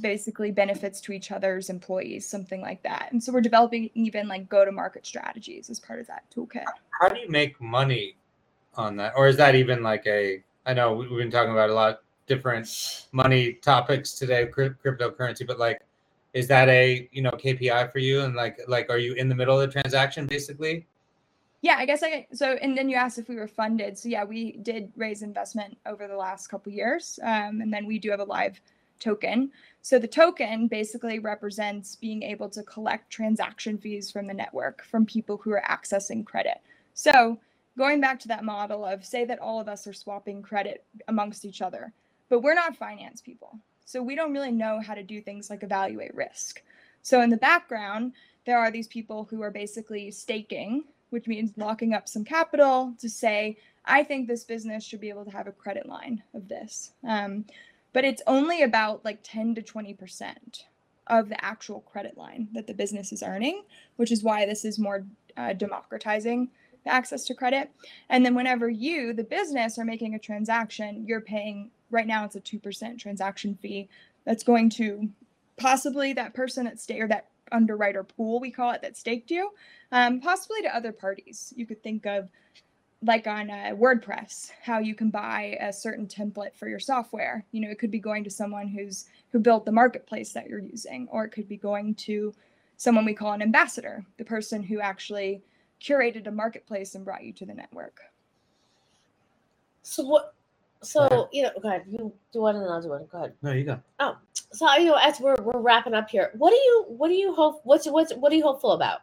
basically 0.01 0.51
benefits 0.51 1.01
to 1.03 1.13
each 1.13 1.31
other's 1.31 1.71
employees, 1.71 2.27
something 2.27 2.61
like 2.61 2.83
that. 2.83 3.09
And 3.13 3.23
so 3.23 3.33
we're 3.33 3.41
developing 3.41 3.91
even 3.95 4.29
like 4.29 4.49
go 4.49 4.65
to 4.65 4.73
market 4.73 5.07
strategies 5.07 5.71
as 5.71 5.79
part 5.79 6.01
of 6.01 6.07
that 6.07 6.25
toolkit. 6.35 6.65
How 7.01 7.09
do 7.09 7.19
you 7.19 7.29
make 7.29 7.61
money 7.61 8.17
on 8.75 8.97
that? 8.97 9.13
Or 9.17 9.29
is 9.29 9.37
that 9.37 9.55
even 9.55 9.83
like 9.83 10.07
a, 10.07 10.43
I 10.67 10.75
know 10.75 10.95
we- 10.95 11.09
we've 11.09 11.19
been 11.19 11.31
talking 11.31 11.53
about 11.53 11.71
a 11.71 11.75
lot 11.75 12.01
different 12.27 13.07
money 13.13 13.55
topics 13.55 14.13
today, 14.15 14.47
cryp- 14.47 14.77
cryptocurrency, 14.85 15.47
but 15.47 15.59
like, 15.59 15.81
is 16.33 16.49
that 16.49 16.69
a, 16.69 17.09
you 17.13 17.21
know, 17.21 17.33
KPI 17.33 17.93
for 17.93 17.99
you? 17.99 18.23
And 18.23 18.35
like, 18.35 18.59
like, 18.67 18.89
are 18.89 18.99
you 18.99 19.13
in 19.15 19.29
the 19.29 19.35
middle 19.35 19.61
of 19.61 19.69
the 19.69 19.81
transaction 19.81 20.27
basically? 20.27 20.87
Yeah, 21.61 21.77
I 21.79 21.87
guess 21.87 22.03
I 22.03 22.27
so 22.33 22.55
and 22.61 22.77
then 22.77 22.89
you 22.89 22.97
asked 22.97 23.19
if 23.19 23.29
we 23.29 23.37
were 23.37 23.47
funded. 23.47 23.97
So 23.97 24.09
yeah, 24.09 24.25
we 24.25 24.53
did 24.63 24.91
raise 24.97 25.23
investment 25.23 25.79
over 25.87 26.09
the 26.09 26.17
last 26.17 26.49
couple 26.49 26.73
years, 26.73 27.21
um, 27.23 27.61
and 27.61 27.73
then 27.73 27.87
we 27.87 28.01
do 28.01 28.11
have 28.11 28.19
a 28.19 28.25
live 28.25 28.61
token. 29.03 29.51
So 29.83 29.99
the 29.99 30.07
token 30.07 30.69
basically 30.69 31.19
represents 31.19 31.97
being 31.97 32.23
able 32.23 32.49
to 32.51 32.63
collect 32.63 33.11
transaction 33.11 33.79
fees 33.79 34.11
from 34.11 34.27
the 34.27 34.35
network 34.35 34.85
from 34.85 35.05
people 35.05 35.37
who 35.39 35.51
are 35.51 35.65
accessing 35.69 36.25
credit. 36.25 36.61
So 36.95 37.39
going 37.77 38.01
back 38.01 38.21
to 38.21 38.29
that 38.29 38.45
model 38.45 38.85
of 38.85 39.05
say 39.05 39.25
that 39.25 39.41
all 39.41 39.61
of 39.61 39.69
us 39.69 39.87
are 39.87 39.93
swapping 39.93 40.43
credit 40.43 40.85
amongst 41.09 41.45
each 41.45 41.63
other, 41.63 41.93
but 42.29 42.41
we're 42.41 42.55
not 42.55 42.77
finance 42.77 43.21
people, 43.21 43.59
so 43.85 44.03
we 44.03 44.15
don't 44.15 44.33
really 44.33 44.53
know 44.53 44.81
how 44.81 44.95
to 44.95 45.03
do 45.03 45.21
things 45.21 45.51
like 45.51 45.63
evaluate 45.63 46.15
risk. 46.15 46.63
So 47.03 47.21
in 47.21 47.31
the 47.31 47.37
background, 47.37 48.13
there 48.47 48.59
are 48.59 48.71
these 48.71 48.89
people 48.89 49.27
who 49.29 49.43
are 49.43 49.51
basically 49.51 50.11
staking 50.11 50.85
which 51.13 51.29
means 51.29 51.53
locking 51.59 51.93
up 51.93 52.09
some 52.09 52.25
capital 52.25 52.95
to 52.99 53.07
say, 53.07 53.59
I 53.85 54.03
think 54.03 54.27
this 54.27 54.45
business 54.45 54.83
should 54.83 55.01
be 55.01 55.11
able 55.11 55.27
to 55.27 55.31
have 55.31 55.47
a 55.47 55.53
credit 55.53 55.87
line 55.87 56.23
of 56.33 56.49
this. 56.49 56.93
Um, 57.07 57.45
but 57.93 58.05
it's 58.05 58.23
only 58.27 58.63
about 58.63 59.05
like 59.05 59.21
10 59.23 59.55
to 59.57 59.63
20% 59.63 60.65
of 61.07 61.29
the 61.29 61.45
actual 61.45 61.81
credit 61.81 62.17
line 62.17 62.49
that 62.53 62.67
the 62.67 62.75
business 62.75 63.13
is 63.13 63.23
earning, 63.23 63.65
which 63.97 64.13
is 64.13 64.23
why 64.23 64.47
this 64.47 64.65
is 64.65 64.79
more 64.79 65.05
uh, 65.37 65.53
democratizing 65.53 66.49
the 66.85 66.93
access 66.93 67.25
to 67.25 67.35
credit. 67.35 67.71
And 68.09 68.25
then 68.25 68.35
whenever 68.35 68.69
you, 68.69 69.13
the 69.13 69.25
business, 69.25 69.79
are 69.79 69.85
making 69.85 70.15
a 70.15 70.19
transaction, 70.19 71.05
you're 71.07 71.21
paying, 71.21 71.71
right 71.91 72.07
now 72.07 72.25
it's 72.25 72.37
a 72.37 72.41
2% 72.41 72.99
transaction 72.99 73.59
fee 73.61 73.89
that's 74.25 74.43
going 74.43 74.71
to 74.71 75.11
possibly 75.57 76.13
that 76.13 76.35
person 76.35 76.65
that 76.65 76.81
stay 76.81 77.01
or 77.01 77.09
that 77.09 77.29
underwriter 77.51 78.03
pool, 78.03 78.41
we 78.41 78.51
call 78.51 78.73
it, 78.73 78.83
that 78.83 78.97
staked 78.97 79.31
you, 79.31 79.51
um, 79.91 80.21
possibly 80.21 80.63
to 80.63 80.75
other 80.75 80.93
parties. 80.93 81.53
You 81.57 81.67
could 81.67 81.83
think 81.83 82.07
of 82.07 82.31
like 83.05 83.27
on 83.27 83.51
uh, 83.51 83.71
WordPress, 83.75 84.53
how 84.63 84.79
you 84.79 84.95
can 84.95 85.11
buy 85.11 85.59
a 85.61 85.73
certain 85.73 86.07
template 86.07 86.55
for 86.55 86.69
your 86.69 86.79
software. 86.79 87.45
You 87.51 87.61
know, 87.61 87.71
it 87.71 87.79
could 87.79 87.91
be 87.91 87.99
going 87.99 88.25
to 88.25 88.31
someone 88.31 88.69
who's 88.69 89.07
who 89.33 89.41
built 89.41 89.65
the 89.65 89.73
marketplace 89.73 90.33
that 90.33 90.49
you're 90.49 90.61
using, 90.61 91.09
or 91.11 91.25
it 91.25 91.31
could 91.31 91.49
be 91.49 91.57
going 91.57 91.95
to 91.97 92.33
someone 92.77 93.05
we 93.05 93.15
call 93.15 93.33
an 93.33 93.43
ambassador, 93.43 94.05
the 94.19 94.25
person 94.25 94.63
who 94.63 94.81
actually 94.81 95.43
curated 95.81 96.27
a 96.27 96.31
marketplace 96.31 96.95
and 96.95 97.05
brought 97.05 97.25
you 97.25 97.33
to 97.33 97.47
the 97.47 97.55
network. 97.55 98.01
So 99.83 100.05
what? 100.05 100.35
So 100.83 101.29
you 101.33 101.43
know, 101.43 101.51
go 101.61 101.69
ahead. 101.69 101.85
You 101.89 102.13
do 102.33 102.41
one 102.41 102.57
and 102.57 102.65
I'll 102.67 102.83
do 102.83 102.89
one. 102.89 103.07
Go 103.11 103.19
ahead. 103.19 103.35
No, 103.43 103.53
you 103.53 103.65
go. 103.65 103.81
Oh, 104.01 104.17
so 104.53 104.73
you 104.77 104.87
know, 104.87 104.95
as 104.97 105.21
we're 105.21 105.41
we're 105.43 105.61
wrapping 105.61 105.95
up 105.95 106.09
here, 106.09 106.31
what 106.35 106.51
do 106.51 106.57
you 106.57 106.85
what 106.89 107.09
do 107.09 107.15
you 107.15 107.35
hope? 107.35 107.61
What's 107.65 107.87
what's 107.87 108.13
what 108.15 108.33
are 108.33 108.37
you 108.37 108.43
hopeful 108.43 108.73
about? 108.73 109.01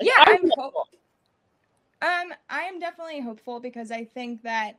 Like, 0.00 0.08
Yeah, 0.08 0.24
I'm 0.26 0.44
you 0.44 0.50
hopeful. 0.56 0.88
Um, 2.04 2.34
I 2.50 2.64
am 2.64 2.80
definitely 2.80 3.22
hopeful 3.22 3.60
because 3.60 3.90
I 3.90 4.04
think 4.04 4.42
that 4.42 4.78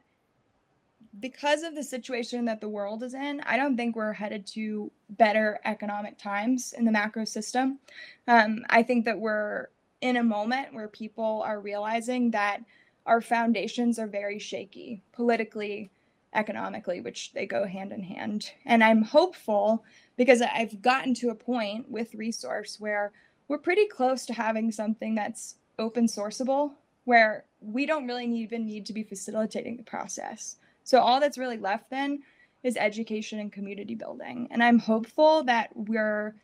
because 1.19 1.63
of 1.63 1.73
the 1.73 1.81
situation 1.81 2.45
that 2.45 2.61
the 2.61 2.69
world 2.69 3.01
is 3.01 3.15
in, 3.15 3.41
I 3.47 3.57
don't 3.57 3.75
think 3.75 3.95
we're 3.95 4.13
headed 4.13 4.45
to 4.47 4.91
better 5.09 5.59
economic 5.65 6.19
times 6.19 6.75
in 6.77 6.85
the 6.85 6.91
macro 6.91 7.25
system. 7.25 7.79
Um, 8.27 8.63
I 8.69 8.83
think 8.83 9.05
that 9.05 9.19
we're 9.19 9.69
in 10.01 10.17
a 10.17 10.23
moment 10.23 10.75
where 10.75 10.87
people 10.87 11.41
are 11.43 11.59
realizing 11.59 12.29
that 12.31 12.59
our 13.07 13.21
foundations 13.21 13.97
are 13.97 14.07
very 14.07 14.37
shaky 14.37 15.01
politically, 15.11 15.89
economically, 16.35 17.01
which 17.01 17.33
they 17.33 17.47
go 17.47 17.65
hand 17.65 17.91
in 17.91 18.03
hand. 18.03 18.51
And 18.65 18.83
I'm 18.83 19.01
hopeful 19.01 19.83
because 20.15 20.43
I've 20.43 20.79
gotten 20.79 21.15
to 21.15 21.29
a 21.29 21.35
point 21.35 21.89
with 21.89 22.13
Resource 22.13 22.79
where 22.79 23.13
we're 23.47 23.57
pretty 23.57 23.87
close 23.87 24.27
to 24.27 24.33
having 24.33 24.71
something 24.71 25.15
that's 25.15 25.55
open 25.79 26.05
sourceable 26.05 26.73
where 27.05 27.45
we 27.61 27.85
don't 27.85 28.07
really 28.07 28.25
even 28.25 28.65
need 28.65 28.85
to 28.87 28.93
be 28.93 29.03
facilitating 29.03 29.77
the 29.77 29.83
process. 29.83 30.57
So 30.83 30.99
all 30.99 31.19
that's 31.19 31.37
really 31.37 31.57
left 31.57 31.89
then 31.89 32.21
is 32.63 32.77
education 32.77 33.39
and 33.39 33.51
community 33.51 33.95
building. 33.95 34.47
And 34.51 34.63
I'm 34.63 34.79
hopeful 34.79 35.43
that 35.45 35.69
we're 35.75 36.35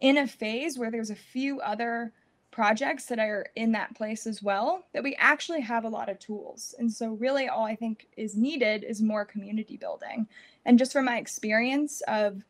in 0.00 0.18
a 0.18 0.26
phase 0.26 0.78
where 0.78 0.90
there's 0.90 1.10
a 1.10 1.16
few 1.16 1.60
other 1.60 2.12
projects 2.50 3.06
that 3.06 3.20
are 3.20 3.46
in 3.54 3.72
that 3.72 3.94
place 3.94 4.26
as 4.26 4.42
well 4.42 4.84
that 4.92 5.04
we 5.04 5.14
actually 5.16 5.60
have 5.60 5.84
a 5.84 5.88
lot 5.88 6.08
of 6.08 6.18
tools. 6.18 6.74
And 6.78 6.92
so 6.92 7.10
really 7.10 7.48
all 7.48 7.64
I 7.64 7.76
think 7.76 8.08
is 8.16 8.36
needed 8.36 8.84
is 8.84 9.00
more 9.00 9.24
community 9.24 9.76
building. 9.76 10.26
And 10.64 10.78
just 10.78 10.92
from 10.92 11.04
my 11.04 11.18
experience 11.18 12.02
of 12.08 12.42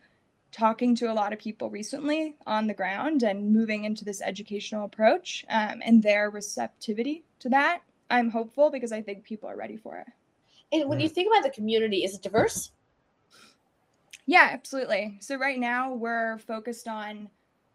talking 0.52 0.94
to 0.96 1.10
a 1.10 1.14
lot 1.14 1.32
of 1.32 1.38
people 1.38 1.70
recently 1.70 2.34
on 2.46 2.66
the 2.66 2.74
ground 2.74 3.22
and 3.22 3.52
moving 3.52 3.84
into 3.84 4.04
this 4.04 4.20
educational 4.20 4.84
approach 4.84 5.44
um, 5.48 5.80
and 5.84 6.02
their 6.02 6.30
receptivity 6.30 7.22
to 7.38 7.48
that, 7.48 7.82
I'm 8.10 8.30
hopeful 8.30 8.70
because 8.70 8.92
I 8.92 9.02
think 9.02 9.24
people 9.24 9.48
are 9.48 9.56
ready 9.56 9.76
for 9.76 9.96
it. 9.96 10.06
And 10.72 10.88
when 10.88 11.00
you 11.00 11.08
think 11.08 11.28
about 11.28 11.42
the 11.42 11.54
community, 11.54 12.04
is 12.04 12.14
it 12.14 12.22
diverse? 12.22 12.70
Yeah, 14.26 14.48
absolutely. 14.52 15.18
So 15.20 15.36
right 15.36 15.58
now 15.58 15.94
we're 15.94 16.38
focused 16.38 16.86
on 16.86 17.28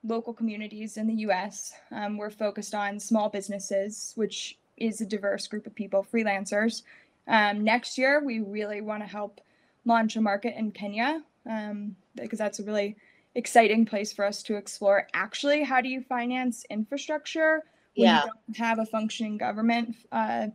local 0.03 0.33
communities 0.33 0.97
in 0.97 1.07
the 1.07 1.15
U.S. 1.15 1.73
Um, 1.91 2.17
we're 2.17 2.29
focused 2.29 2.73
on 2.73 2.99
small 2.99 3.29
businesses, 3.29 4.13
which 4.15 4.57
is 4.77 5.01
a 5.01 5.05
diverse 5.05 5.47
group 5.47 5.65
of 5.65 5.75
people, 5.75 6.05
freelancers. 6.13 6.83
Um, 7.27 7.63
next 7.63 7.97
year, 7.97 8.23
we 8.23 8.39
really 8.39 8.81
want 8.81 9.03
to 9.03 9.07
help 9.07 9.41
launch 9.83 10.15
a 10.15 10.21
market 10.21 10.55
in 10.57 10.71
Kenya 10.71 11.23
um, 11.49 11.95
because 12.15 12.39
that's 12.39 12.59
a 12.59 12.63
really 12.63 12.95
exciting 13.35 13.85
place 13.85 14.13
for 14.13 14.25
us 14.25 14.41
to 14.43 14.55
explore. 14.55 15.07
Actually, 15.13 15.63
how 15.63 15.81
do 15.81 15.89
you 15.89 16.01
finance 16.01 16.65
infrastructure 16.69 17.63
when 17.95 18.07
Yeah. 18.07 18.23
you 18.23 18.31
don't 18.47 18.57
have 18.57 18.79
a 18.79 18.85
functioning 18.85 19.37
government 19.37 19.95
uh, 20.11 20.47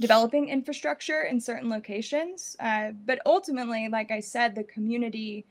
developing 0.00 0.48
infrastructure 0.48 1.22
in 1.22 1.40
certain 1.40 1.70
locations? 1.70 2.56
Uh, 2.58 2.90
but 3.04 3.20
ultimately, 3.26 3.88
like 3.88 4.10
I 4.10 4.20
said, 4.20 4.54
the 4.54 4.64
community, 4.64 5.46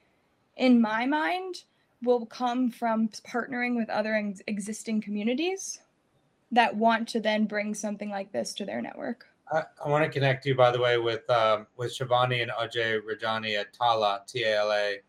in 0.58 0.82
my 0.82 1.06
mind, 1.06 1.64
will 2.04 2.26
come 2.26 2.70
from 2.70 3.08
partnering 3.10 3.76
with 3.76 3.90
other 3.90 4.14
ex- 4.16 4.42
existing 4.48 5.02
communities 5.02 5.80
that 6.52 6.76
want 6.76 7.08
to 7.10 7.20
then 7.20 7.46
bring 7.46 7.74
something 7.74 8.10
like 8.10 8.32
this 8.32 8.54
to 8.54 8.66
their 8.66 8.82
network. 8.82 9.26
I, 9.52 9.64
I 9.84 9.90
want 9.90 10.04
to 10.04 10.10
connect 10.10 10.46
you, 10.46 10.56
by 10.56 10.72
the 10.72 10.80
way, 10.80 10.98
with 10.98 11.30
um, 11.30 11.68
with 11.78 11.96
Shivani 11.96 12.42
and 12.42 12.52
Ajay 12.52 13.00
Rajani 13.02 13.60
at 13.60 13.74
Tala 13.74 14.22
T 14.28 14.44
A 14.44 14.60
L 14.60 14.72
A, 14.72 15.00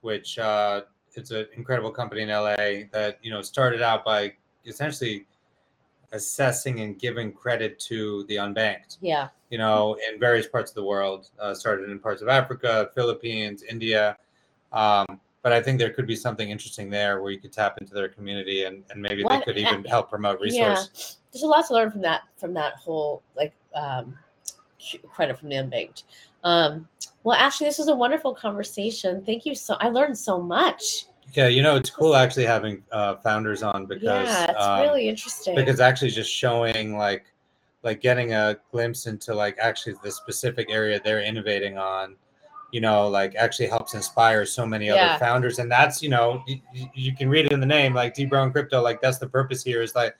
which 0.00 0.38
uh, 0.38 0.82
it's 1.14 1.30
an 1.30 1.46
incredible 1.56 1.90
company 1.90 2.22
in 2.22 2.28
LA 2.28 2.86
that 2.92 3.18
you 3.22 3.30
know 3.30 3.42
started 3.42 3.82
out 3.82 4.04
by 4.04 4.32
essentially 4.64 5.26
assessing 6.12 6.80
and 6.80 6.98
giving 6.98 7.32
credit 7.32 7.78
to 7.80 8.24
the 8.28 8.36
unbanked. 8.36 8.98
Yeah. 9.00 9.28
You 9.50 9.58
know, 9.58 9.96
in 10.08 10.20
various 10.20 10.46
parts 10.46 10.70
of 10.70 10.74
the 10.74 10.84
world, 10.84 11.30
uh, 11.40 11.54
started 11.54 11.90
in 11.90 11.98
parts 11.98 12.22
of 12.22 12.28
Africa, 12.28 12.90
Philippines, 12.94 13.62
India. 13.62 14.16
Um, 14.72 15.20
but 15.42 15.52
I 15.52 15.60
think 15.60 15.78
there 15.78 15.90
could 15.90 16.06
be 16.06 16.14
something 16.16 16.50
interesting 16.50 16.88
there 16.88 17.20
where 17.20 17.32
you 17.32 17.40
could 17.40 17.52
tap 17.52 17.78
into 17.80 17.94
their 17.94 18.08
community 18.08 18.64
and, 18.64 18.84
and 18.90 19.02
maybe 19.02 19.24
What- 19.24 19.38
they 19.38 19.52
could 19.52 19.58
even 19.58 19.84
help 19.84 20.10
promote 20.10 20.38
Yeah. 20.40 20.68
resources. 20.72 21.16
There's 21.32 21.42
a 21.42 21.46
lot 21.46 21.66
to 21.68 21.74
learn 21.74 21.90
from 21.90 22.02
that 22.02 22.22
from 22.36 22.52
that 22.54 22.74
whole 22.74 23.22
like 23.36 23.54
um, 23.74 24.16
credit 25.08 25.38
from 25.38 25.48
the 25.48 25.56
unbanked. 25.56 26.04
Um, 26.44 26.88
well, 27.24 27.36
Ashley, 27.36 27.66
this 27.66 27.78
was 27.78 27.88
a 27.88 27.94
wonderful 27.94 28.34
conversation. 28.34 29.24
Thank 29.24 29.46
you 29.46 29.54
so. 29.54 29.74
I 29.80 29.88
learned 29.88 30.18
so 30.18 30.40
much. 30.40 31.06
Yeah, 31.34 31.46
you 31.46 31.62
know, 31.62 31.76
it's 31.76 31.88
cool 31.88 32.14
actually 32.14 32.46
having 32.46 32.82
uh, 32.92 33.16
founders 33.16 33.62
on 33.62 33.86
because 33.86 34.28
yeah, 34.28 34.50
it's 34.50 34.62
um, 34.62 34.80
really 34.80 35.08
interesting. 35.08 35.54
because 35.54 35.80
actually 35.80 36.10
just 36.10 36.30
showing 36.30 36.96
like 36.96 37.24
like 37.82 38.00
getting 38.00 38.34
a 38.34 38.56
glimpse 38.70 39.06
into 39.06 39.34
like 39.34 39.56
actually 39.58 39.94
the 40.02 40.10
specific 40.10 40.70
area 40.70 41.00
they're 41.02 41.22
innovating 41.22 41.78
on 41.78 42.16
you 42.70 42.80
know 42.80 43.08
like 43.08 43.34
actually 43.34 43.68
helps 43.68 43.94
inspire 43.94 44.46
so 44.46 44.64
many 44.66 44.86
Yeah. 44.86 44.94
other 44.94 45.18
founders 45.18 45.58
and 45.58 45.70
that's 45.70 46.02
you 46.02 46.08
know 46.08 46.42
you, 46.46 46.60
you 46.94 47.14
can 47.14 47.28
read 47.28 47.46
it 47.46 47.52
in 47.52 47.60
the 47.60 47.66
name 47.66 47.92
like 47.92 48.14
d 48.14 48.24
brown 48.24 48.52
crypto 48.52 48.80
like 48.80 49.00
that's 49.00 49.18
the 49.18 49.28
purpose 49.28 49.62
here 49.62 49.82
is 49.82 49.94
like 49.94 50.16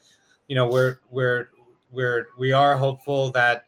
you 0.48 0.54
know 0.56 0.66
we're 0.68 0.98
we're 1.10 1.48
we're 1.92 2.28
we 2.38 2.52
are 2.52 2.76
hopeful 2.76 3.30
that 3.32 3.66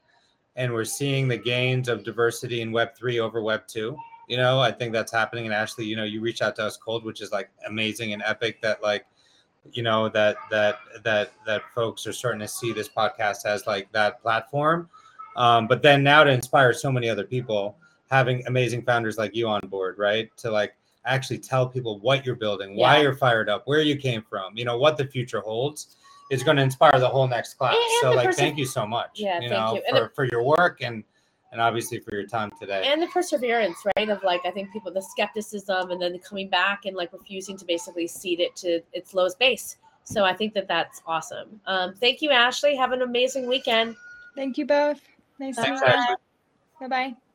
and 0.57 0.73
we're 0.73 0.85
seeing 0.85 1.29
the 1.29 1.37
gains 1.37 1.89
of 1.89 2.03
diversity 2.05 2.61
in 2.63 2.73
web 2.73 2.95
3 2.97 3.21
over 3.21 3.43
web 3.43 3.63
2 3.67 3.97
you 4.29 4.37
know 4.37 4.59
i 4.61 4.71
think 4.73 4.93
that's 4.93 5.13
happening. 5.13 5.45
And 5.47 5.55
actually 5.55 5.85
you 5.87 5.97
know 5.97 6.05
you 6.05 6.21
reach 6.21 6.43
out 6.43 6.57
to 6.57 6.63
us 6.65 6.77
cold 6.77 7.05
which 7.05 7.21
is 7.21 7.31
like 7.33 7.51
amazing 7.67 8.13
and 8.13 8.23
epic 8.25 8.61
that 8.63 8.83
like 8.83 9.05
you 9.73 9.83
know 9.83 10.09
that 10.11 10.37
that 10.51 10.79
that 11.05 11.33
that 11.47 11.63
folks 11.75 12.07
are 12.07 12.13
starting 12.13 12.41
to 12.41 12.49
see 12.49 12.73
this 12.73 12.89
podcast 12.89 13.47
as 13.47 13.67
like 13.67 13.91
that 13.93 14.21
platform. 14.21 14.89
Um, 15.37 15.67
but 15.67 15.83
then 15.83 16.03
now 16.05 16.23
to 16.23 16.31
inspire 16.31 16.73
so 16.73 16.93
many 16.93 17.09
other 17.09 17.25
people 17.25 17.77
having 18.11 18.47
amazing 18.47 18.83
founders 18.83 19.17
like 19.19 19.35
you 19.35 19.49
on 19.49 19.61
board 19.69 19.97
right? 19.99 20.31
To 20.39 20.51
like 20.51 20.75
actually 21.07 21.39
tell 21.39 21.67
people 21.69 21.99
what 22.01 22.25
you're 22.25 22.37
building 22.37 22.77
why 22.77 22.97
Yeah. 22.97 23.03
you're 23.03 23.17
fired 23.17 23.49
up 23.49 23.67
where 23.67 23.81
you 23.83 23.97
came 23.97 24.23
from 24.23 24.57
you 24.57 24.65
know 24.65 24.79
what 24.79 24.97
the 24.97 25.05
future 25.07 25.41
holds 25.41 25.97
is 26.31 26.43
going 26.43 26.57
to 26.57 26.63
inspire 26.63 26.99
the 26.99 27.09
whole 27.09 27.29
next 27.29 27.55
class 27.55 27.77
And 27.77 27.93
so 28.01 28.13
like 28.13 28.27
perse- 28.27 28.37
thank 28.37 28.57
you 28.57 28.67
so 28.67 28.87
much 28.87 29.11
Yeah, 29.15 29.41
you 29.41 29.49
thank 29.49 29.53
know 29.53 29.75
you. 29.75 29.83
And 29.89 29.97
for, 29.97 30.13
for 30.15 30.25
your 30.25 30.43
work 30.43 30.81
and 30.83 31.05
and 31.53 31.61
obviously 31.61 32.01
for 32.01 32.13
your 32.13 32.27
time 32.27 32.51
today 32.61 32.83
and 32.85 33.01
the 33.01 33.07
perseverance, 33.07 33.79
right? 33.97 34.09
Of 34.09 34.25
like, 34.25 34.41
I 34.45 34.51
think 34.51 34.73
people, 34.73 34.93
the 34.93 35.01
skepticism, 35.01 35.93
and 35.93 36.03
then 36.03 36.19
coming 36.19 36.49
back 36.49 36.85
and 36.85 36.97
like 36.97 37.13
refusing 37.13 37.57
to 37.59 37.65
basically 37.65 38.09
cede 38.09 38.41
it 38.41 38.57
to 38.57 38.81
its 38.93 39.15
lowest 39.15 39.39
base. 39.39 39.77
So 40.03 40.25
I 40.25 40.35
think 40.35 40.53
that 40.55 40.67
that's 40.67 41.01
awesome. 41.07 41.61
Um, 41.67 41.95
thank 41.95 42.21
you, 42.23 42.31
Ashley. 42.31 42.75
Have 42.75 42.91
an 42.91 43.03
amazing 43.03 43.47
weekend. 43.49 43.95
Thank 44.35 44.59
you 44.59 44.67
both. 44.67 45.01
Nice 45.39 45.55
to 45.55 45.63
Thanks, 45.63 45.81
meet 45.81 45.91
you. 45.91 46.17
Bye 46.81 46.89
bye. 46.89 47.17